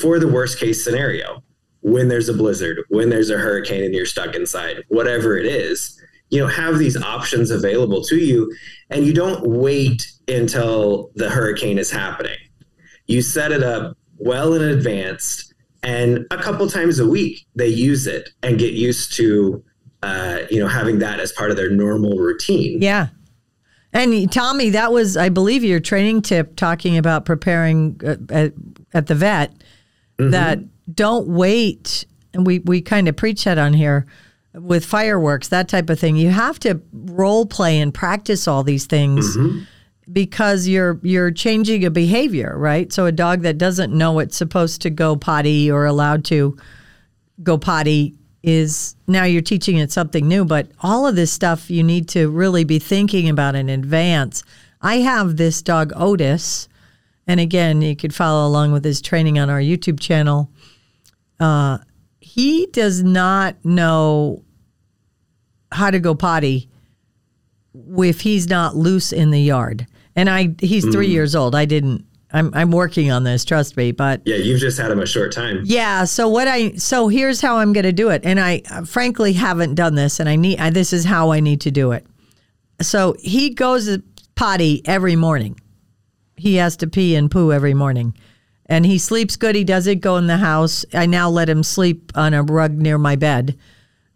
[0.00, 1.42] for the worst case scenario.
[1.80, 6.00] When there's a blizzard, when there's a hurricane and you're stuck inside, whatever it is
[6.30, 8.52] you know have these options available to you
[8.90, 12.36] and you don't wait until the hurricane is happening.
[13.06, 18.06] You set it up well in advance and a couple times a week they use
[18.06, 19.62] it and get used to
[20.04, 23.08] uh, you know having that as part of their normal routine yeah
[23.92, 28.52] and tommy that was i believe your training tip talking about preparing uh, at,
[28.92, 29.52] at the vet
[30.18, 30.30] mm-hmm.
[30.30, 30.58] that
[30.94, 34.06] don't wait and we, we kind of preach that on here
[34.54, 36.16] with fireworks, that type of thing.
[36.16, 39.62] You have to role play and practice all these things mm-hmm.
[40.12, 42.92] because you're you're changing a behavior, right?
[42.92, 46.56] So a dog that doesn't know it's supposed to go potty or allowed to
[47.42, 48.14] go potty
[48.44, 52.28] is now you're teaching it something new, but all of this stuff you need to
[52.28, 54.44] really be thinking about in advance.
[54.82, 56.68] I have this dog Otis,
[57.26, 60.50] and again, you could follow along with his training on our YouTube channel.
[61.40, 61.78] Uh,
[62.20, 64.44] he does not know
[65.72, 66.68] how to go potty
[67.96, 69.86] if he's not loose in the yard.
[70.14, 71.10] And I he's 3 mm.
[71.10, 71.54] years old.
[71.54, 72.04] I didn't
[72.34, 75.32] I'm I'm working on this, trust me, but Yeah, you've just had him a short
[75.32, 75.62] time.
[75.64, 78.22] Yeah, so what I so here's how I'm going to do it.
[78.24, 81.40] And I uh, frankly haven't done this and I need I, this is how I
[81.40, 82.04] need to do it.
[82.82, 83.98] So he goes
[84.34, 85.58] potty every morning.
[86.36, 88.14] He has to pee and poo every morning.
[88.66, 89.54] And he sleeps good.
[89.54, 90.84] He doesn't go in the house.
[90.92, 93.56] I now let him sleep on a rug near my bed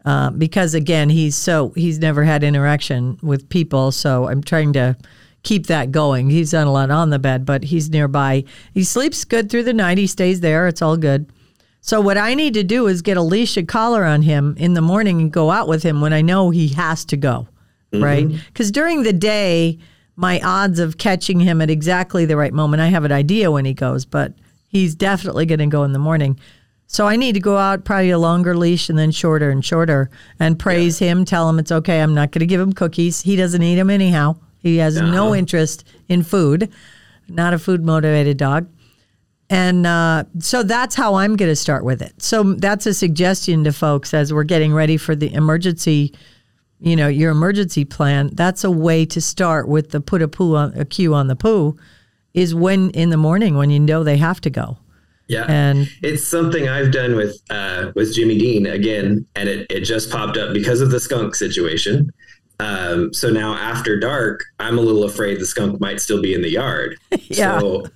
[0.04, 3.92] uh, because again, he's so he's never had interaction with people.
[3.92, 4.96] So I'm trying to
[5.42, 6.30] keep that going.
[6.30, 8.44] He's done a lot on the bed, but he's nearby.
[8.74, 9.98] He sleeps good through the night.
[9.98, 10.66] He stays there.
[10.68, 11.30] It's all good.
[11.80, 14.74] So what I need to do is get a leash and collar on him in
[14.74, 17.48] the morning and go out with him when I know he has to go,
[17.92, 18.04] mm-hmm.
[18.04, 18.28] right?
[18.48, 19.78] Because during the day,
[20.16, 23.64] my odds of catching him at exactly the right moment, I have an idea when
[23.64, 24.34] he goes, but
[24.68, 26.38] he's definitely going to go in the morning.
[26.88, 30.10] So I need to go out probably a longer leash and then shorter and shorter
[30.40, 31.08] and praise yeah.
[31.08, 32.00] him, tell him it's okay.
[32.00, 33.20] I'm not going to give him cookies.
[33.20, 34.36] He doesn't eat them anyhow.
[34.58, 35.10] He has uh-huh.
[35.10, 36.72] no interest in food,
[37.28, 38.68] not a food motivated dog.
[39.50, 42.22] And uh, so that's how I'm going to start with it.
[42.22, 46.14] So that's a suggestion to folks as we're getting ready for the emergency,
[46.80, 48.30] you know, your emergency plan.
[48.34, 51.36] That's a way to start with the put a poo on a cue on the
[51.36, 51.78] poo
[52.34, 54.78] is when in the morning when you know they have to go.
[55.28, 59.80] Yeah, and it's something I've done with uh, with Jimmy Dean again, and it, it
[59.80, 62.10] just popped up because of the skunk situation.
[62.60, 66.42] Um, so now after dark, I'm a little afraid the skunk might still be in
[66.42, 66.98] the yard.
[67.10, 67.60] yeah.
[67.60, 67.86] So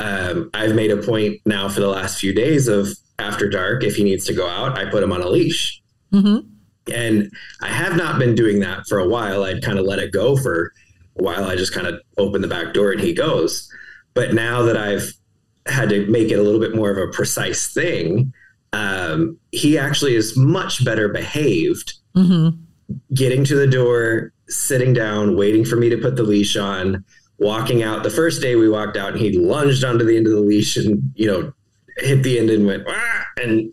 [0.00, 3.96] um, I've made a point now for the last few days of after dark, if
[3.96, 5.82] he needs to go out, I put him on a leash.
[6.12, 6.48] Mm-hmm.
[6.92, 9.44] And I have not been doing that for a while.
[9.44, 10.72] I'd kind of let it go for
[11.18, 11.44] a while.
[11.44, 13.70] I just kind of open the back door and he goes.
[14.12, 15.12] But now that I've
[15.66, 18.32] had to make it a little bit more of a precise thing,
[18.72, 21.94] um, he actually is much better behaved.
[22.16, 22.60] Mm-hmm.
[23.12, 27.04] Getting to the door, sitting down, waiting for me to put the leash on,
[27.38, 28.02] walking out.
[28.02, 30.76] The first day we walked out, and he lunged onto the end of the leash
[30.76, 31.52] and you know
[31.98, 33.26] hit the end and went ah!
[33.40, 33.72] and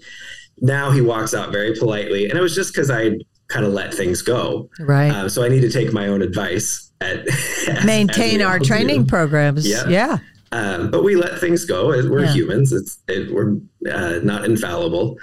[0.61, 3.93] now he walks out very politely, and it was just because I kind of let
[3.93, 4.69] things go.
[4.79, 5.09] Right.
[5.09, 7.25] Um, so I need to take my own advice at
[7.85, 9.09] maintain our training do.
[9.09, 9.67] programs.
[9.67, 9.87] Yeah.
[9.89, 10.17] Yeah.
[10.53, 11.87] Um, but we let things go.
[11.87, 12.33] We're yeah.
[12.33, 12.71] humans.
[12.71, 13.57] It's it, we're
[13.91, 15.17] uh, not infallible.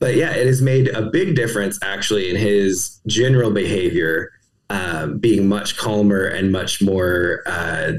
[0.00, 4.32] But yeah, it has made a big difference actually in his general behavior,
[4.70, 7.92] um, being much calmer and much more uh,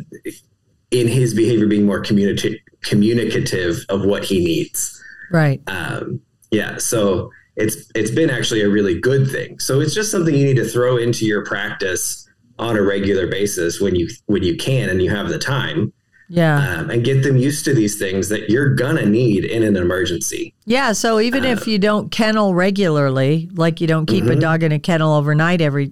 [0.90, 5.02] in his behavior being more communicative communicative of what he needs.
[5.32, 5.62] Right.
[5.68, 6.78] Um, yeah.
[6.78, 9.60] So it's it's been actually a really good thing.
[9.60, 12.28] So it's just something you need to throw into your practice
[12.60, 15.94] on a regular basis when you when you can and you have the time.
[16.34, 16.78] Yeah.
[16.78, 20.54] Um, and get them used to these things that you're gonna need in an emergency.
[20.66, 20.94] Yeah.
[20.94, 24.38] So even uh, if you don't kennel regularly, like you don't keep mm-hmm.
[24.38, 25.92] a dog in a kennel overnight every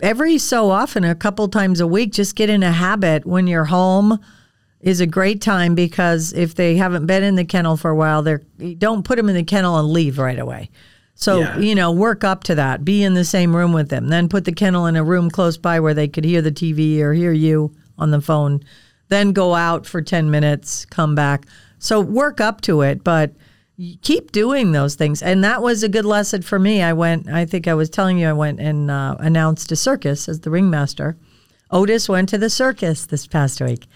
[0.00, 3.66] every so often, a couple times a week, just get in a habit when you're
[3.66, 4.18] home
[4.80, 8.22] is a great time because if they haven't been in the kennel for a while,
[8.22, 8.42] they're
[8.78, 10.68] don't put them in the kennel and leave right away.
[11.14, 11.58] So, yeah.
[11.58, 12.84] you know, work up to that.
[12.84, 14.08] Be in the same room with them.
[14.08, 16.98] Then put the kennel in a room close by where they could hear the TV
[17.00, 18.64] or hear you on the phone.
[19.10, 21.46] Then go out for 10 minutes, come back.
[21.78, 23.32] So work up to it, but
[24.02, 25.22] keep doing those things.
[25.22, 26.82] And that was a good lesson for me.
[26.82, 30.28] I went, I think I was telling you, I went and uh, announced a circus
[30.28, 31.16] as the ringmaster.
[31.70, 33.86] Otis went to the circus this past week.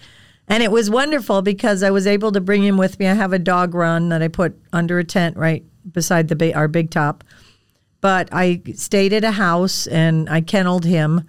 [0.49, 3.07] And it was wonderful because I was able to bring him with me.
[3.07, 6.55] I have a dog run that I put under a tent right beside the ba-
[6.55, 7.25] our big top.
[8.01, 11.23] But I stayed at a house and I kenneled him.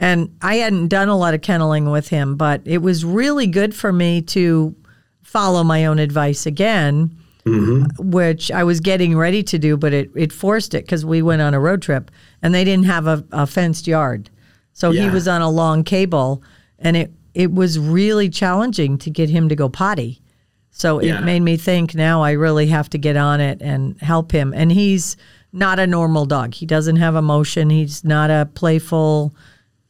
[0.00, 3.74] And I hadn't done a lot of kenneling with him, but it was really good
[3.74, 4.74] for me to
[5.22, 8.10] follow my own advice again, mm-hmm.
[8.10, 11.42] which I was getting ready to do, but it, it forced it because we went
[11.42, 12.10] on a road trip
[12.42, 14.30] and they didn't have a, a fenced yard.
[14.72, 15.02] So yeah.
[15.02, 16.42] he was on a long cable
[16.78, 20.22] and it it was really challenging to get him to go potty.
[20.70, 21.18] So yeah.
[21.18, 24.52] it made me think now I really have to get on it and help him.
[24.54, 25.16] And he's
[25.52, 26.54] not a normal dog.
[26.54, 27.70] He doesn't have emotion.
[27.70, 29.34] He's not a playful,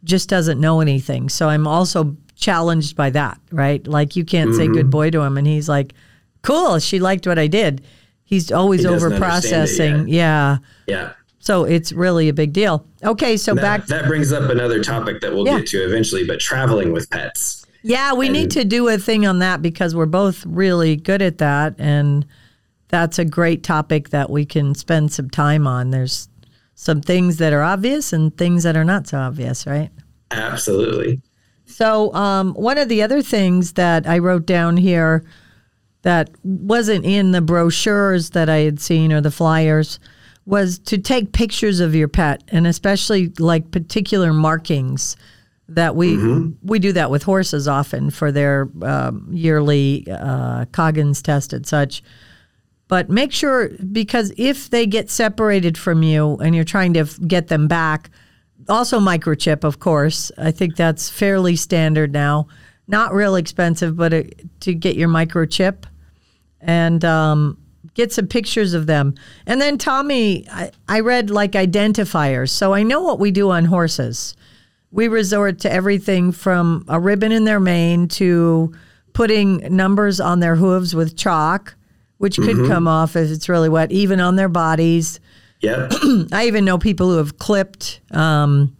[0.04, 1.28] just doesn't know anything.
[1.28, 3.86] So I'm also challenged by that, right?
[3.86, 4.58] Like you can't mm-hmm.
[4.58, 5.94] say good boy to him and he's like,
[6.42, 7.84] cool, she liked what I did.
[8.24, 10.08] He's always he over processing.
[10.08, 10.58] Yeah.
[10.86, 11.12] Yeah.
[11.38, 12.86] So it's really a big deal.
[13.02, 15.58] Okay, so that, back that brings up another topic that we'll yeah.
[15.58, 17.66] get to eventually, but traveling with pets.
[17.82, 21.20] Yeah, we and, need to do a thing on that because we're both really good
[21.20, 22.24] at that and
[22.88, 25.90] that's a great topic that we can spend some time on.
[25.90, 26.28] There's
[26.74, 29.90] some things that are obvious and things that are not so obvious, right?
[30.30, 31.20] Absolutely.
[31.66, 35.24] So, um, one of the other things that I wrote down here
[36.02, 39.98] that wasn't in the brochures that I had seen or the flyers
[40.46, 45.16] was to take pictures of your pet and especially like particular markings
[45.68, 46.50] that we mm-hmm.
[46.62, 52.02] we do that with horses often for their um, yearly uh, Coggins test and such.
[52.94, 57.48] But make sure because if they get separated from you and you're trying to get
[57.48, 58.08] them back,
[58.68, 60.30] also microchip, of course.
[60.38, 62.46] I think that's fairly standard now.
[62.86, 65.86] Not real expensive, but it, to get your microchip
[66.60, 67.58] and um,
[67.94, 69.16] get some pictures of them.
[69.44, 72.50] And then Tommy, I, I read like identifiers.
[72.50, 74.36] So I know what we do on horses.
[74.92, 78.72] We resort to everything from a ribbon in their mane to
[79.14, 81.74] putting numbers on their hooves with chalk,
[82.18, 82.68] which could mm-hmm.
[82.68, 85.20] come off if it's really wet, even on their bodies.
[85.60, 85.88] Yeah.
[86.32, 88.76] I even know people who have clipped um,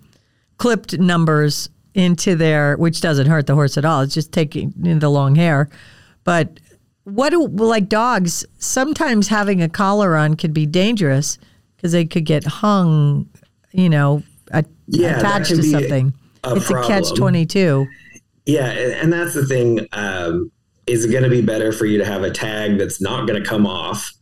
[0.58, 4.02] clipped numbers into their, which doesn't hurt the horse at all.
[4.02, 5.68] It's just taking the long hair.
[6.24, 6.60] But
[7.04, 8.44] what do like dogs?
[8.58, 11.38] Sometimes having a collar on could be dangerous
[11.76, 13.28] because they could get hung,
[13.72, 16.14] you know, a, yeah, attached to something.
[16.44, 16.84] A it's problem.
[16.84, 17.86] a catch twenty two.
[18.46, 19.86] Yeah, and that's the thing.
[19.92, 20.50] Um,
[20.86, 23.42] is it going to be better for you to have a tag that's not going
[23.42, 24.12] to come off?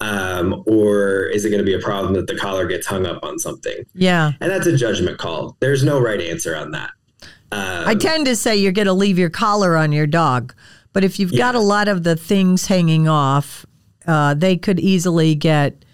[0.00, 3.22] Um, or is it going to be a problem that the collar gets hung up
[3.22, 3.84] on something?
[3.94, 4.32] Yeah.
[4.40, 5.56] And that's a judgment call.
[5.60, 6.90] There's no right answer on that.
[7.50, 10.52] Um, I tend to say you're going to leave your collar on your dog
[10.96, 11.40] but if you've yeah.
[11.40, 13.66] got a lot of the things hanging off,
[14.06, 15.84] uh, they could easily get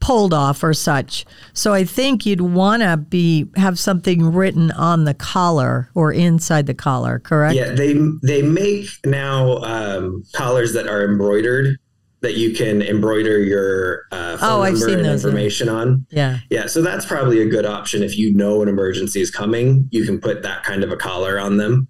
[0.00, 1.24] pulled off or such.
[1.52, 6.66] So I think you'd want to be have something written on the collar or inside
[6.66, 7.54] the collar, correct?
[7.54, 11.76] Yeah, they they make now um, collars that are embroidered
[12.22, 15.12] that you can embroider your uh, phone Oh, number and those, yeah.
[15.12, 16.04] information on.
[16.10, 16.38] Yeah.
[16.50, 19.88] Yeah, so that's probably a good option if you know an emergency is coming.
[19.90, 21.88] You can put that kind of a collar on them.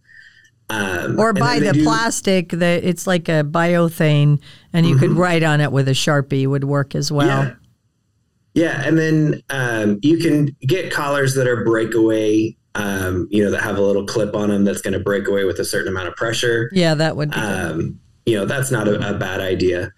[0.68, 4.40] Um, Or buy the do- plastic that it's like a biothane
[4.72, 5.18] and you could Mhm.
[5.18, 7.26] write on it with a Sharpie would work as well.
[7.26, 7.54] Yeah.
[8.54, 13.62] Yeah, and then um, you can get collars that are breakaway, um, you know, that
[13.62, 16.08] have a little clip on them that's going to break away with a certain amount
[16.08, 16.68] of pressure.
[16.72, 17.36] Yeah, that would be.
[17.36, 19.92] Um, you know, that's not a, a bad idea.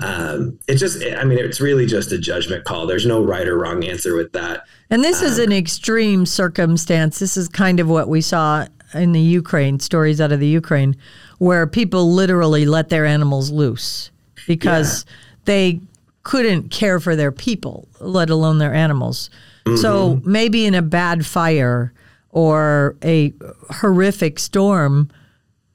[0.00, 2.86] Um, it's just, I mean, it's really just a judgment call.
[2.86, 4.64] There's no right or wrong answer with that.
[4.90, 7.20] And this is an extreme circumstance.
[7.20, 10.96] This is kind of what we saw in the Ukraine, stories out of the Ukraine,
[11.38, 14.10] where people literally let their animals loose
[14.46, 15.06] because
[15.44, 15.80] they
[16.22, 19.30] couldn't care for their people, let alone their animals.
[19.76, 20.32] So mm-hmm.
[20.32, 21.92] maybe in a bad fire
[22.30, 23.32] or a
[23.70, 25.10] horrific storm,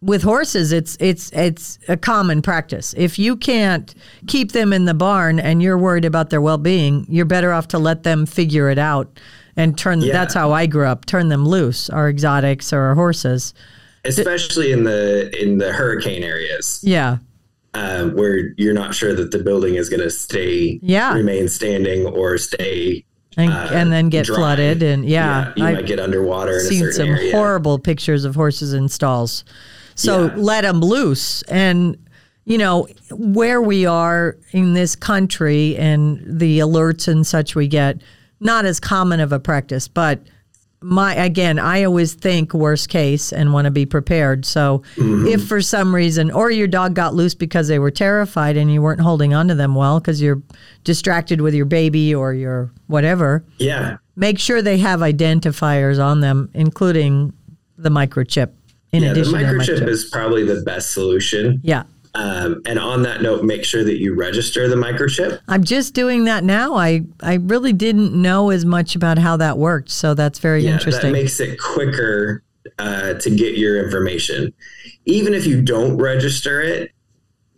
[0.01, 2.93] with horses it's it's it's a common practice.
[2.97, 3.93] If you can't
[4.27, 7.79] keep them in the barn and you're worried about their well-being you're better off to
[7.79, 9.19] let them figure it out
[9.55, 10.13] and turn Yeah.
[10.13, 13.53] that's how i grew up turn them loose our exotics or our horses.
[14.05, 16.79] Especially in the in the hurricane areas.
[16.83, 17.17] Yeah
[17.77, 21.13] um, where you're not sure that the building is going to stay Yeah.
[21.13, 23.05] remain standing or stay
[23.37, 24.35] and, uh, and then get dry.
[24.35, 28.73] flooded and yeah, you I- might get underwater seen some area horrible pictures of horses
[28.73, 29.43] in stalls.
[29.95, 30.33] So Yeah.
[30.37, 31.43] let them loose.
[31.43, 31.97] And,
[32.45, 38.01] you know, where we are in this country and the alerts and such we get,
[38.39, 40.19] not as common of a practice, but
[40.81, 44.45] my again, I always think worst case and want to be prepared.
[44.45, 45.27] So mm-hmm.
[45.27, 48.81] if for some reason, or your dog got loose because they were terrified and you
[48.81, 50.41] weren't holding onto them well because you're
[50.83, 56.49] distracted with your baby or your whatever, yeah make sure they have identifiers on them,
[56.53, 57.33] including
[57.77, 58.51] the microchip.
[58.91, 59.87] In yeah the addition to the microchip microchip.
[59.89, 61.83] is probably the best solution yeah.
[62.15, 66.25] Um, and on that note make sure that you register the microchip I'm just doing
[66.25, 66.75] that now.
[66.75, 69.89] I, I really didn't know as much about how that worked.
[69.89, 71.11] So that's very yeah interesting.
[71.11, 72.43] that makes it quicker
[72.79, 74.53] uh, to get your information
[75.05, 76.91] even if you don't register it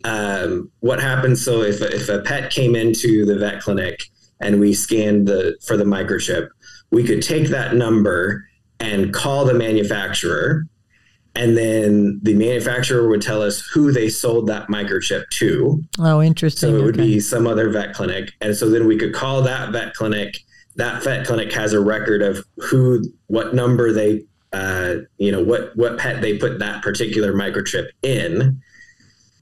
[0.04, 4.04] um, what happens so if, if a pet came into the vet clinic
[4.40, 6.48] and we scanned the for the microchip
[6.90, 8.46] we could take that number
[8.78, 10.64] and call the manufacturer
[11.34, 16.70] and then the manufacturer would tell us who they sold that microchip to oh, interesting.
[16.70, 17.06] so it would Okay.
[17.06, 18.32] be some other vet clinic.
[18.40, 20.38] And so then we could call that vet clinic.
[20.76, 25.76] That vet clinic has a record of who, what number they, uh, you know, what,
[25.76, 28.60] what pet they put that particular microchip in.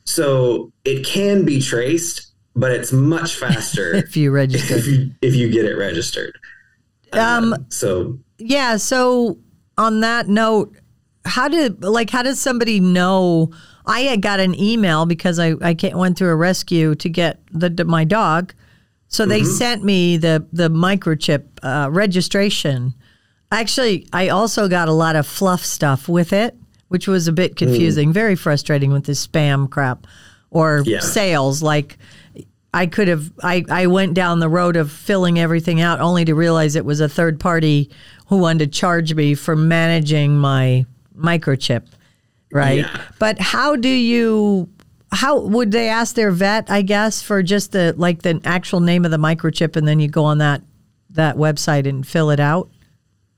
[0.05, 4.75] So it can be traced, but it's much faster if you register.
[4.77, 6.37] if you, if you get it registered.
[7.13, 8.77] Um, so Yeah.
[8.77, 9.39] So
[9.79, 10.77] on that note,
[11.25, 13.51] how did like how does somebody know?
[13.87, 17.85] I had got an email because I I went through a rescue to get the,
[17.85, 18.53] my dog,
[19.09, 22.95] so they sent me the the microchip uh, registration.
[23.51, 26.55] Actually, I also got a lot of fluff stuff with it,
[26.89, 30.07] which was a bit confusing, very frustrating with this spam crap
[30.51, 31.01] or Yeah.
[31.01, 31.99] sales like.
[32.75, 36.35] I could have I, I went down the road of filling everything out only to
[36.35, 37.89] realize it was a third party
[38.27, 40.85] who wanted to charge me for managing my
[41.19, 41.87] microchip.
[42.53, 42.79] Right.
[42.79, 43.03] Yeah.
[43.19, 44.69] But how do you
[45.11, 49.05] how would they ask their vet, I guess, for just the like the actual name
[49.05, 50.63] of the microchip and then you go on that
[51.11, 52.71] that website and fill it out?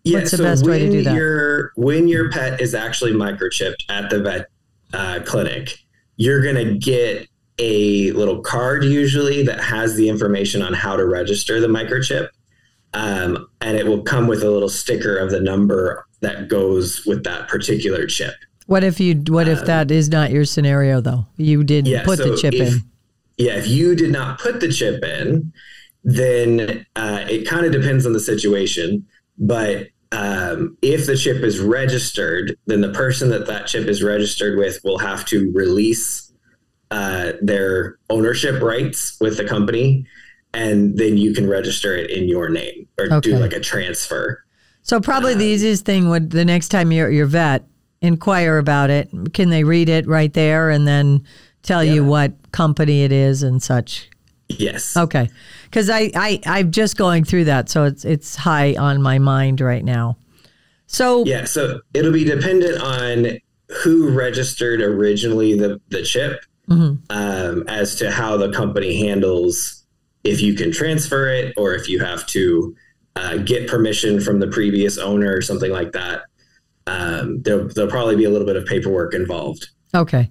[0.04, 1.14] Yeah, What's the so best way to when do that?
[1.14, 4.46] Your, when your pet is actually microchipped at the vet
[4.94, 5.78] uh, clinic,
[6.16, 7.28] you're going to get
[7.58, 12.28] a little card usually that has the information on how to register the microchip.
[12.94, 17.24] Um, and it will come with a little sticker of the number that goes with
[17.24, 18.34] that particular chip.
[18.66, 21.26] What if you what if that is not your scenario though?
[21.36, 22.82] You didn't Um, Yeah, put the chip if- in.
[23.38, 25.52] Yeah, if you did not put the chip in,
[26.04, 29.06] then uh, it kind of depends on the situation.
[29.38, 34.58] But um, if the chip is registered, then the person that that chip is registered
[34.58, 36.30] with will have to release
[36.90, 40.04] uh, their ownership rights with the company,
[40.52, 43.30] and then you can register it in your name or Okay.
[43.30, 44.44] do like a transfer.
[44.90, 47.64] So probably the easiest thing would the next time you're at your vet,
[48.00, 49.08] inquire about it.
[49.34, 51.24] Can they read it right there and then
[51.62, 54.10] tell you what company it is and such?
[54.48, 54.96] Yes.
[54.96, 55.30] Okay,
[55.62, 59.60] because I, I I'm just going through that, so it's it's high on my mind
[59.60, 60.16] right now.
[60.88, 63.38] So Yeah, so it'll be dependent on
[63.84, 66.98] who registered originally the, the chip Mhm.
[67.10, 69.84] um, as to how the company handles
[70.24, 72.74] if you can transfer it or if you have to
[73.16, 76.22] uh, get permission from the previous owner or something like that.
[76.86, 79.68] Um, there'll, there'll probably be a little bit of paperwork involved.
[79.94, 80.30] okay,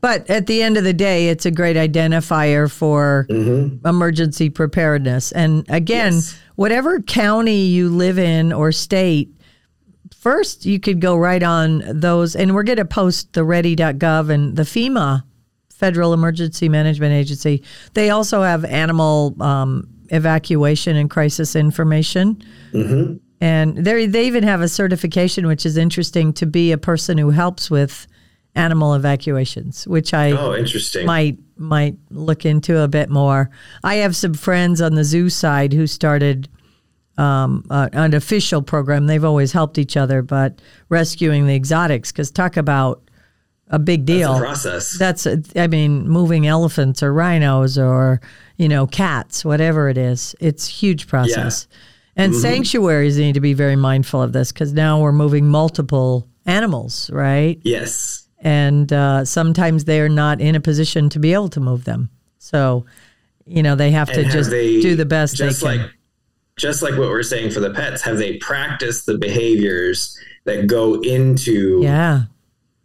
[0.00, 3.86] But at the end of the day, it's a great identifier for Mm-hmm.
[3.86, 5.32] emergency preparedness.
[5.32, 6.36] And again, Yes.
[6.56, 9.30] whatever county you live in or state,
[10.16, 12.34] first you could go right on those.
[12.36, 15.22] And we're going to post the ready.gov and the FEMA,
[15.70, 17.62] Federal Emergency Management Agency.
[17.94, 22.42] They also have animal um, evacuation and crisis information.
[22.72, 23.16] Mm-hmm.
[23.40, 27.30] And they they even have a certification, which is interesting, to be a person who
[27.30, 28.06] helps with
[28.54, 31.06] animal evacuations, which I Oh, interesting.
[31.06, 33.50] might might look into a bit more.
[33.82, 36.48] I have some friends on the zoo side who started
[37.18, 39.06] um, uh, an official program.
[39.06, 43.02] They've always helped each other, but rescuing the exotics because talk about
[43.68, 44.34] a big That's deal.
[44.36, 44.96] a process.
[44.98, 48.20] That's, a- I mean, moving elephants or rhinos or,
[48.56, 50.34] you know, cats, whatever it is.
[50.40, 51.66] It's a huge process.
[52.16, 57.10] And sanctuaries need to be very mindful of this because now we're moving multiple animals,
[57.10, 57.58] right?
[57.64, 58.20] yes.
[58.38, 62.10] And uh, sometimes they're not in a position to be able to move them.
[62.38, 62.84] So,
[63.46, 65.78] you know, they have to have just they- do the best they just can.
[65.78, 65.90] like
[66.56, 71.00] just like what we're saying for the pets have they practiced the behaviors that go
[71.00, 72.24] into yeah.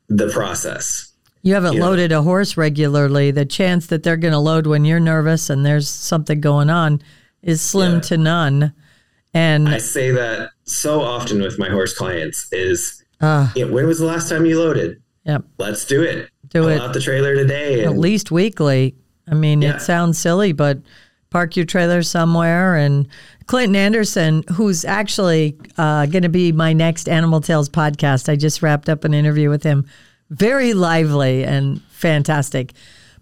[0.10, 1.05] The process
[1.41, 1.86] You haven't Yeah.
[1.86, 3.32] loaded a horse regularly.
[3.32, 7.01] The chance that they're going to load when you're nervous and there's something going on
[7.41, 7.99] is slim Yeah.
[8.01, 8.74] to none.
[9.34, 13.99] And i say that so often with my horse clients is uh, "Yeah, when was
[13.99, 15.43] the last time you loaded Yep.
[15.60, 16.82] let's do it Do it.
[16.82, 18.95] out the trailer today at least weekly.
[19.32, 19.76] I mean, Yeah.
[19.76, 20.80] it sounds silly, but
[21.30, 22.76] park your trailer somewhere.
[22.76, 23.07] And
[23.50, 28.62] Clinton Anderson, who's actually uh, going to be my next Animal Tales podcast, I just
[28.62, 29.88] wrapped up an interview with him.
[30.30, 32.74] Very lively and fantastic.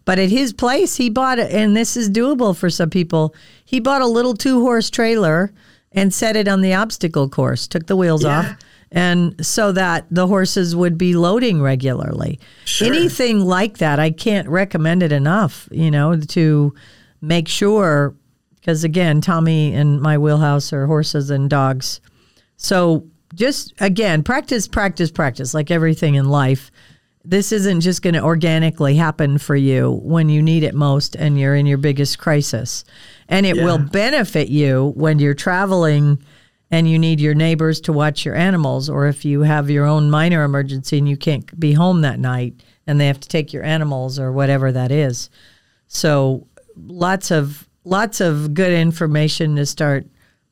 [0.04, 4.02] But at his place, he bought, and this is doable for some people, he bought
[4.02, 5.54] a little two horse trailer
[5.94, 8.40] and set it on the obstacle course, took the wheels Yeah.
[8.40, 8.56] off,
[8.92, 12.38] and so that the horses would be loading regularly.
[12.66, 12.86] Sure.
[12.86, 16.74] Anything like that, I can't recommend it enough, you know, to
[17.22, 18.14] make sure,
[18.68, 22.01] because again, Tommy and my wheelhouse are horses and dogs.
[22.57, 26.70] So just again, practice, practice, practice, like everything in life.
[27.24, 31.39] This isn't just going to organically happen for you when you need it most and
[31.39, 32.84] you're in your biggest crisis.
[33.30, 33.63] And it Yeah.
[33.63, 36.20] will benefit you when you're traveling
[36.70, 40.11] and you need your neighbors to watch your animals, or if you have your own
[40.11, 42.53] minor emergency and you can't be home that night
[42.86, 45.30] and they have to take your animals or whatever that is.
[45.88, 50.06] So lots of lots of good information to start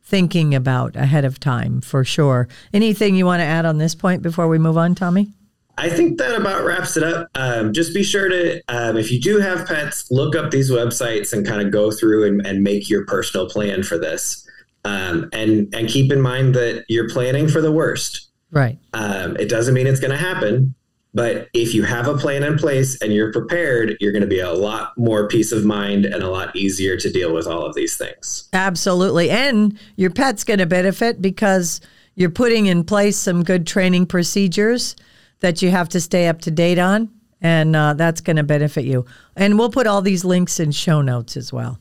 [0.04, 2.48] thinking about ahead of time for sure.
[2.74, 5.32] Anything you want to add on this point before we move on, Tommy?
[5.78, 7.28] I think that about wraps it up.
[7.36, 11.34] Um, just be sure to, um, if you do have pets, look up these websites
[11.34, 14.48] and kind of go through and, and make your personal plan for this.
[14.86, 18.30] Um, and and keep in mind that you're planning for the worst.
[18.52, 18.78] Right.
[18.94, 20.76] Um, it doesn't mean it's going to happen,
[21.16, 24.41] but if you have a plan in place and you're prepared, you're going to be
[24.41, 27.74] a lot more peace of mind and a lot easier to deal with all of
[27.74, 28.49] these things.
[28.51, 29.30] Absolutely.
[29.30, 31.80] And your pet's going to benefit because
[32.16, 34.97] you're putting in place some good training procedures
[35.39, 37.09] that you have to stay up to date on.
[37.39, 39.05] And uh, that's going to benefit you.
[39.38, 41.80] And we'll put all these links in show notes as well.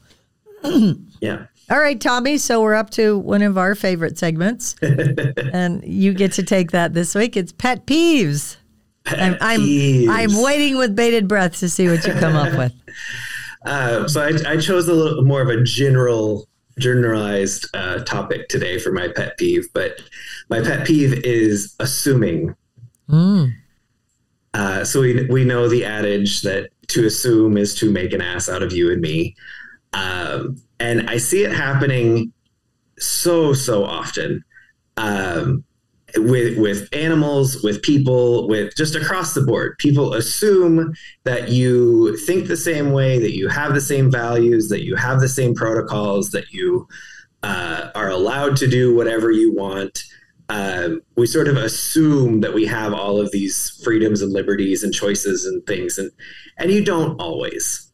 [1.20, 1.46] Yeah.
[1.70, 2.36] All right, Tommy.
[2.36, 4.76] So we're up to one of our favorite segments.
[4.82, 7.34] and you get to take that this week.
[7.34, 8.58] It's pet peeves.
[9.06, 10.10] I'm, I'm.
[10.10, 12.72] I'm waiting with bated breath to see what you come up with.
[13.64, 16.46] Uh, so I, I chose a little more of a general,
[16.78, 19.66] generalized uh, topic today for my pet peeve.
[19.72, 20.02] But
[20.50, 22.54] my pet peeve is assuming.
[23.08, 23.54] Mm.
[24.52, 28.48] Uh, so we we know the adage that to assume is to make an ass
[28.48, 29.34] out of you and me,
[29.94, 32.32] um, and I see it happening
[32.98, 34.44] so so often.
[34.96, 35.64] Um,
[36.16, 39.76] with with animals, with people, with just across the board.
[39.78, 40.94] People assume
[41.24, 45.20] that you think the same way, that you have the same values, that you have
[45.20, 46.86] the same protocols, that you
[47.42, 50.02] uh, are allowed to do whatever you want.
[50.48, 54.92] Um, we sort of assume that we have all of these freedoms and liberties and
[54.92, 56.10] choices and things, and
[56.58, 57.90] and you don't always.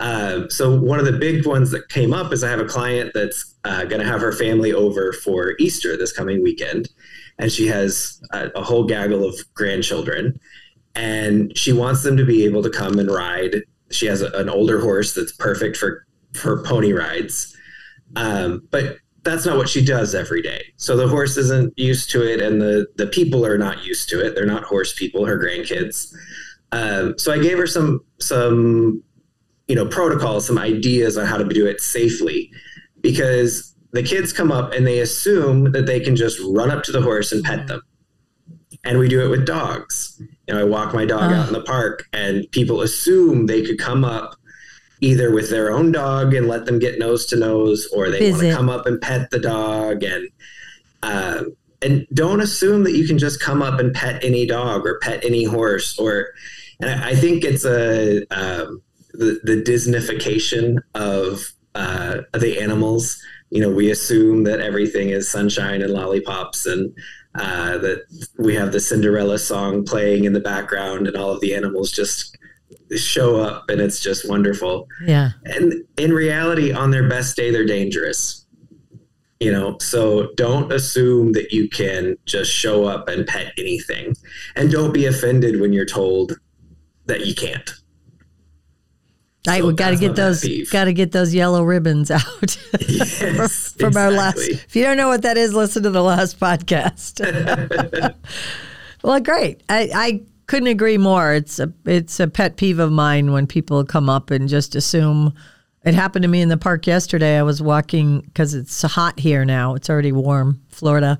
[0.00, 3.10] Um, so one of the big ones that came up is I have a client
[3.14, 6.88] that's uh, going to have her family over for Easter this coming weekend,
[7.38, 10.38] and she has a, a whole gaggle of grandchildren,
[10.94, 13.62] and she wants them to be able to come and ride.
[13.90, 17.56] She has a, an older horse that's perfect for for pony rides,
[18.16, 20.62] um, but that's not what she does every day.
[20.76, 24.24] So the horse isn't used to it, and the the people are not used to
[24.24, 24.34] it.
[24.34, 25.26] They're not horse people.
[25.26, 26.14] Her grandkids.
[26.72, 29.02] Um, so I gave her some some
[29.68, 32.50] you know protocols, some ideas on how to do it safely,
[33.00, 36.92] because the kids come up and they assume that they can just run up to
[36.92, 37.82] the horse and pet them,
[38.84, 40.20] and we do it with dogs.
[40.46, 43.78] You know, I walk my dog out in the park, and people assume they could
[43.78, 44.34] come up
[45.00, 48.42] either with their own dog and let them get nose to nose, or they want
[48.42, 50.28] to come up and pet the dog and.
[51.02, 51.44] Uh,
[51.80, 55.24] and don't assume that you can just come up and pet any dog or pet
[55.24, 56.32] any horse or
[56.80, 58.82] and I, I think it's a um,
[59.12, 63.20] the, the Disneyfication of uh, the animals.
[63.50, 66.92] You know, we assume that everything is sunshine and lollipops, and
[67.34, 68.02] uh, that
[68.38, 72.36] we have the Cinderella song playing in the background, and all of the animals just
[72.96, 74.86] show up, and it's just wonderful.
[75.04, 75.30] Yeah.
[75.44, 78.44] And in reality, on their best day, they're dangerous.
[79.40, 84.14] You know, so don't assume that you can just show up and pet anything,
[84.56, 86.38] and don't be offended when you're told
[87.06, 87.70] that you can't.
[89.46, 92.58] I So we got to get those got to get those yellow ribbons out
[92.88, 94.38] Yes, from our last.
[94.38, 97.20] If you don't know what that is, listen to the last podcast.
[99.02, 99.62] well, great.
[99.68, 101.34] I, I couldn't agree more.
[101.34, 105.34] It's a it's a pet peeve of mine when people come up and just assume.
[105.84, 107.38] It happened to me in the park yesterday.
[107.38, 109.74] I was walking because it's hot here now.
[109.74, 111.18] It's already warm, Florida.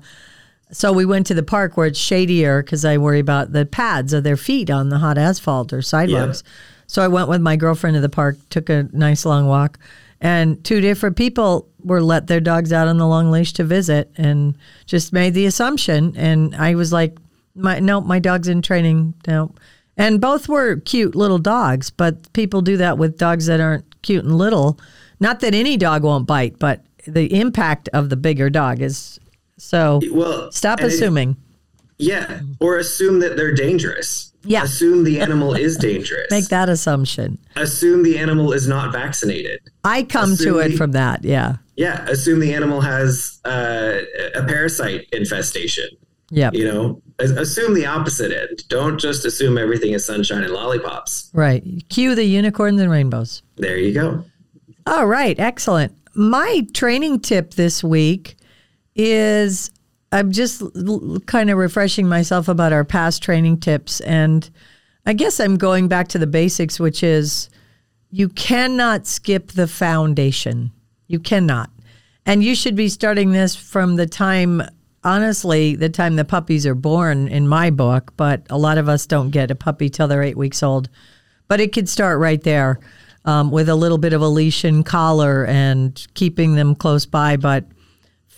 [0.71, 4.13] So we went to the park where it's shadier because I worry about the pads
[4.13, 6.43] of their feet on the hot asphalt or sidewalks.
[6.89, 9.77] So I went with my girlfriend to the park, took a nice long walk,
[10.21, 14.09] and two different people were let their dogs out on the long leash to visit
[14.17, 14.55] and
[14.87, 16.17] just made the assumption.
[16.17, 17.15] And I was like,
[17.53, 19.13] my, no, my dog's in training.
[19.27, 19.53] No.
[19.97, 24.23] And both were cute little dogs, but people do that with dogs that aren't cute
[24.25, 24.79] and little.
[25.19, 29.19] Not that any dog won't bite, but the impact of the bigger dog is
[29.57, 30.01] so.
[30.11, 31.37] Well, Stop and it- assuming.
[31.99, 34.28] yeah, or assume that they're dangerous.
[34.43, 34.63] Yeah.
[34.63, 36.27] Assume the animal is dangerous.
[36.31, 37.37] Make that assumption.
[37.55, 39.59] Assume the animal is not vaccinated.
[39.83, 41.23] I come to it the- from that.
[41.25, 41.57] Yeah.
[41.75, 42.05] Yeah.
[42.07, 43.99] Assume the animal has uh,
[44.35, 45.89] a parasite infestation.
[46.31, 46.51] Yeah.
[46.53, 48.67] You know, assume the opposite end.
[48.69, 51.31] Don't just assume everything is sunshine and lollipops.
[51.33, 51.63] Right.
[51.89, 53.41] Cue the unicorns and rainbows.
[53.55, 54.23] There you go.
[54.85, 55.93] All right, excellent.
[56.15, 58.35] My training tip this week
[58.95, 59.71] is
[60.11, 63.99] I'm just l- kind of refreshing myself about our past training tips.
[64.01, 64.49] And
[65.05, 67.49] I guess I'm going back to the basics, which is
[68.11, 70.71] you cannot skip the foundation.
[71.07, 71.69] You cannot.
[72.25, 74.61] And you should be starting this from the time,
[75.03, 79.05] honestly, the time the puppies are born in my book, but a lot of us
[79.05, 80.89] don't get a puppy till they're eight weeks old.
[81.47, 82.79] But it could start right there
[83.25, 87.37] um, with a little bit of a leash and collar and keeping them close by.
[87.37, 87.65] But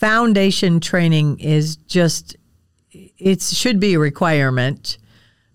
[0.01, 2.35] foundation training is just,
[2.91, 4.97] it should be a requirement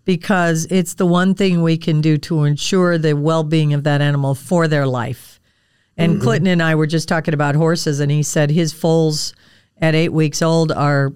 [0.05, 4.01] because it's the one thing we can do to ensure the well being of that
[4.01, 5.41] animal for their life.
[5.97, 6.23] And mm-hmm.
[6.23, 9.35] Clinton and I were just talking about horses, and he said his foals
[9.79, 11.13] at eight weeks old are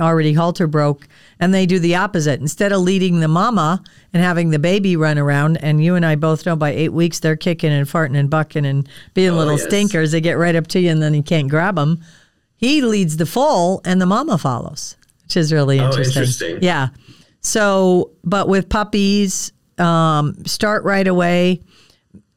[0.00, 1.06] already halter broke,
[1.38, 2.40] and they do the opposite.
[2.40, 3.82] Instead of leading the mama
[4.14, 7.20] and having the baby run around, and you and I both know by eight weeks
[7.20, 9.64] they're kicking and farting and bucking and being oh, little yes.
[9.64, 10.12] stinkers.
[10.12, 12.02] They get right up to you, and then you can't grab them.
[12.60, 16.20] He leads the foal, and the mama follows, which is really Oh, interesting.
[16.22, 16.58] interesting.
[16.60, 16.88] Yeah.
[17.40, 21.62] So, but with puppies, um, start right away.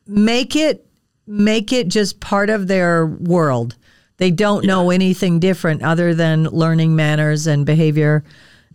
[0.08, 0.86] Make it
[1.28, 3.76] make it just part of their world.
[4.18, 8.24] They don't know anything different other than learning manners and behavior.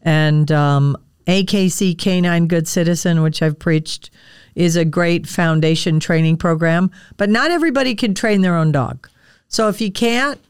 [0.03, 0.97] And um,
[1.27, 4.11] AKC Canine Good Citizen, which I've preached,
[4.55, 6.91] is a great foundation training program.
[7.17, 9.09] But not everybody can train their own dog.
[9.49, 10.41] So if you can't,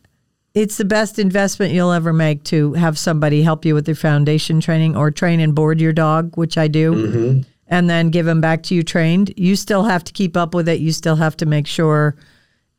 [0.59, 4.61] it's the best investment you'll ever make to have somebody help you with their foundation
[4.61, 7.41] training or train and board your dog, which I do, mm-hmm.
[7.69, 9.33] and then give them back to you trained.
[9.37, 10.81] You still have to keep up with it.
[10.81, 12.17] You still have to make sure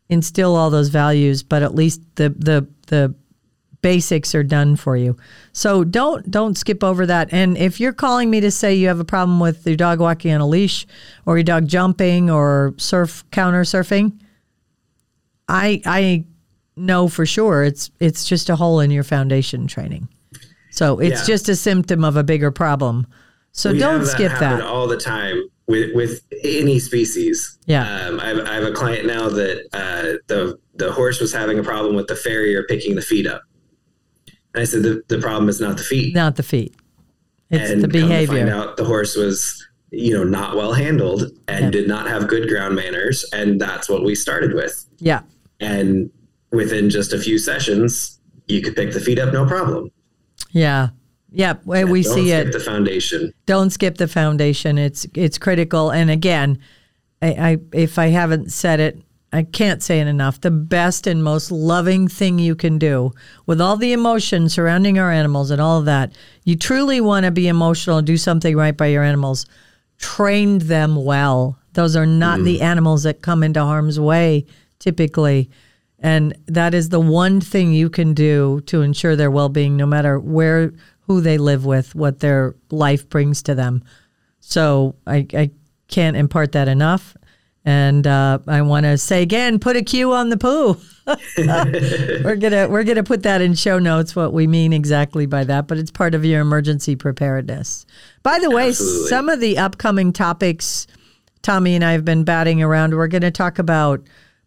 [0.10, 3.16] instill all those values, but at least the the the
[3.82, 5.16] basics are done for you.
[5.54, 7.30] So don't don't skip over that.
[7.32, 10.34] And if you're calling me to say you have a problem with your dog walking
[10.34, 10.86] on a leash
[11.26, 14.20] or your dog jumping or surf counter surfing,
[15.48, 16.26] I I
[16.80, 20.08] know for sure it's it's just a hole in your foundation training.
[20.72, 21.34] So it's Yeah.
[21.34, 23.08] just a symptom of a bigger problem.
[23.52, 24.62] So We don't skip that.
[24.62, 27.58] all the time with with any species.
[27.66, 27.84] Yeah.
[28.08, 31.60] Um, I, have, I have a client now that uh, the the horse was having
[31.60, 33.42] a problem with the farrier picking the feet up.
[34.54, 36.16] And I said the, the problem is not the feet.
[36.16, 36.76] Not the feet.
[37.52, 38.50] It's and the to find behavior.
[38.54, 41.72] out the horse was you know not well handled and Yeah.
[41.72, 44.86] did not have good ground manners, and that's what we started with.
[45.00, 45.22] Yeah.
[45.60, 46.12] And
[46.52, 49.92] within just a few sessions, you could pick the feet up no problem.
[50.52, 50.90] Yeah.
[51.32, 52.54] Yeah, we we Don't see skip it.
[52.54, 53.34] the foundation.
[53.46, 54.80] Don't skip the foundation.
[54.80, 55.92] It's it's critical.
[55.92, 56.58] And again,
[57.22, 59.00] I, I if I haven't said it
[59.32, 60.42] I can't say it enough.
[60.42, 63.12] The best and most loving thing you can do
[63.46, 66.14] with all the emotion surrounding our animals and all of that.
[66.46, 69.46] You truly want to be emotional, and do something right by your animals.
[70.00, 71.60] Train them well.
[71.74, 72.46] Those are not mm.
[72.46, 74.46] the animals that come into harm's way
[74.80, 75.50] typically.
[76.02, 79.86] And that is the one thing you can do to ensure their well being, no
[79.86, 80.72] matter where,
[81.02, 83.84] who they live with, what their life brings to them.
[84.40, 85.52] So I, I
[85.88, 87.16] can't impart that enough.
[87.66, 90.78] And uh, I want to say again, put a cue on the poo.
[92.24, 95.68] we're gonna we're gonna put that in show notes what we mean exactly by that,
[95.68, 97.86] but it's part of your emergency preparedness.
[98.24, 99.10] By the way, Absolutely.
[99.10, 100.88] some of the upcoming topics
[101.42, 102.96] Tommy and I have been batting around.
[102.96, 104.02] We're going to talk about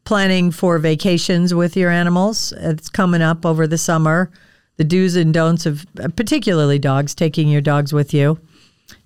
[0.04, 2.52] planning for vacations with your animals.
[2.56, 4.30] It's coming up over the summer.
[4.76, 5.86] The do's and don'ts of
[6.16, 8.40] particularly dogs, taking your dogs with you,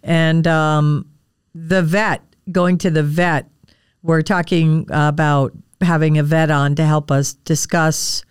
[0.03, 1.11] and um,
[1.55, 3.49] the vet going to the vet
[4.07, 8.25] we're talking about having a vet on to help us discuss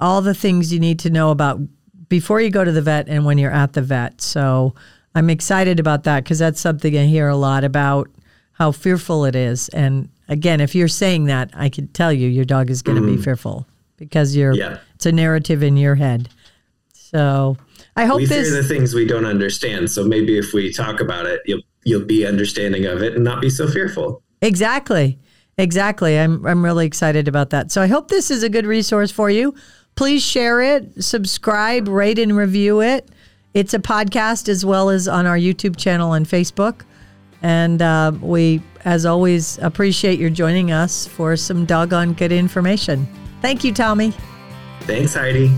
[0.00, 1.60] all the things you need to know about
[2.08, 4.20] before you go to the vet and when you're at the vet.
[4.22, 4.74] So
[5.14, 8.10] I'm excited about that because that's something I hear a lot about
[8.52, 9.68] how fearful it is.
[9.68, 13.02] And again, if you're saying that, I can tell you your dog is going to
[13.02, 13.16] mm-hmm.
[13.16, 13.66] be fearful
[13.96, 14.78] because you're yeah.
[14.94, 16.28] it's a narrative in your head.
[16.92, 17.56] So
[17.96, 19.90] I hope we this fear the things we don't understand.
[19.90, 23.40] So maybe if we talk about it, you'll you'll be understanding of it and not
[23.40, 24.22] be so fearful.
[24.42, 25.18] Exactly.
[25.56, 26.18] Exactly.
[26.18, 27.70] I'm I'm really excited about that.
[27.70, 29.54] So I hope this is a good resource for you.
[29.94, 33.08] Please share it, subscribe, rate and review it.
[33.54, 36.82] It's a podcast as well as on our YouTube channel and Facebook.
[37.42, 43.06] And uh, we, as always, appreciate your joining us for some doggone good information.
[43.40, 44.12] Thank you, Tommy.
[44.80, 45.50] Thanks, Heidi.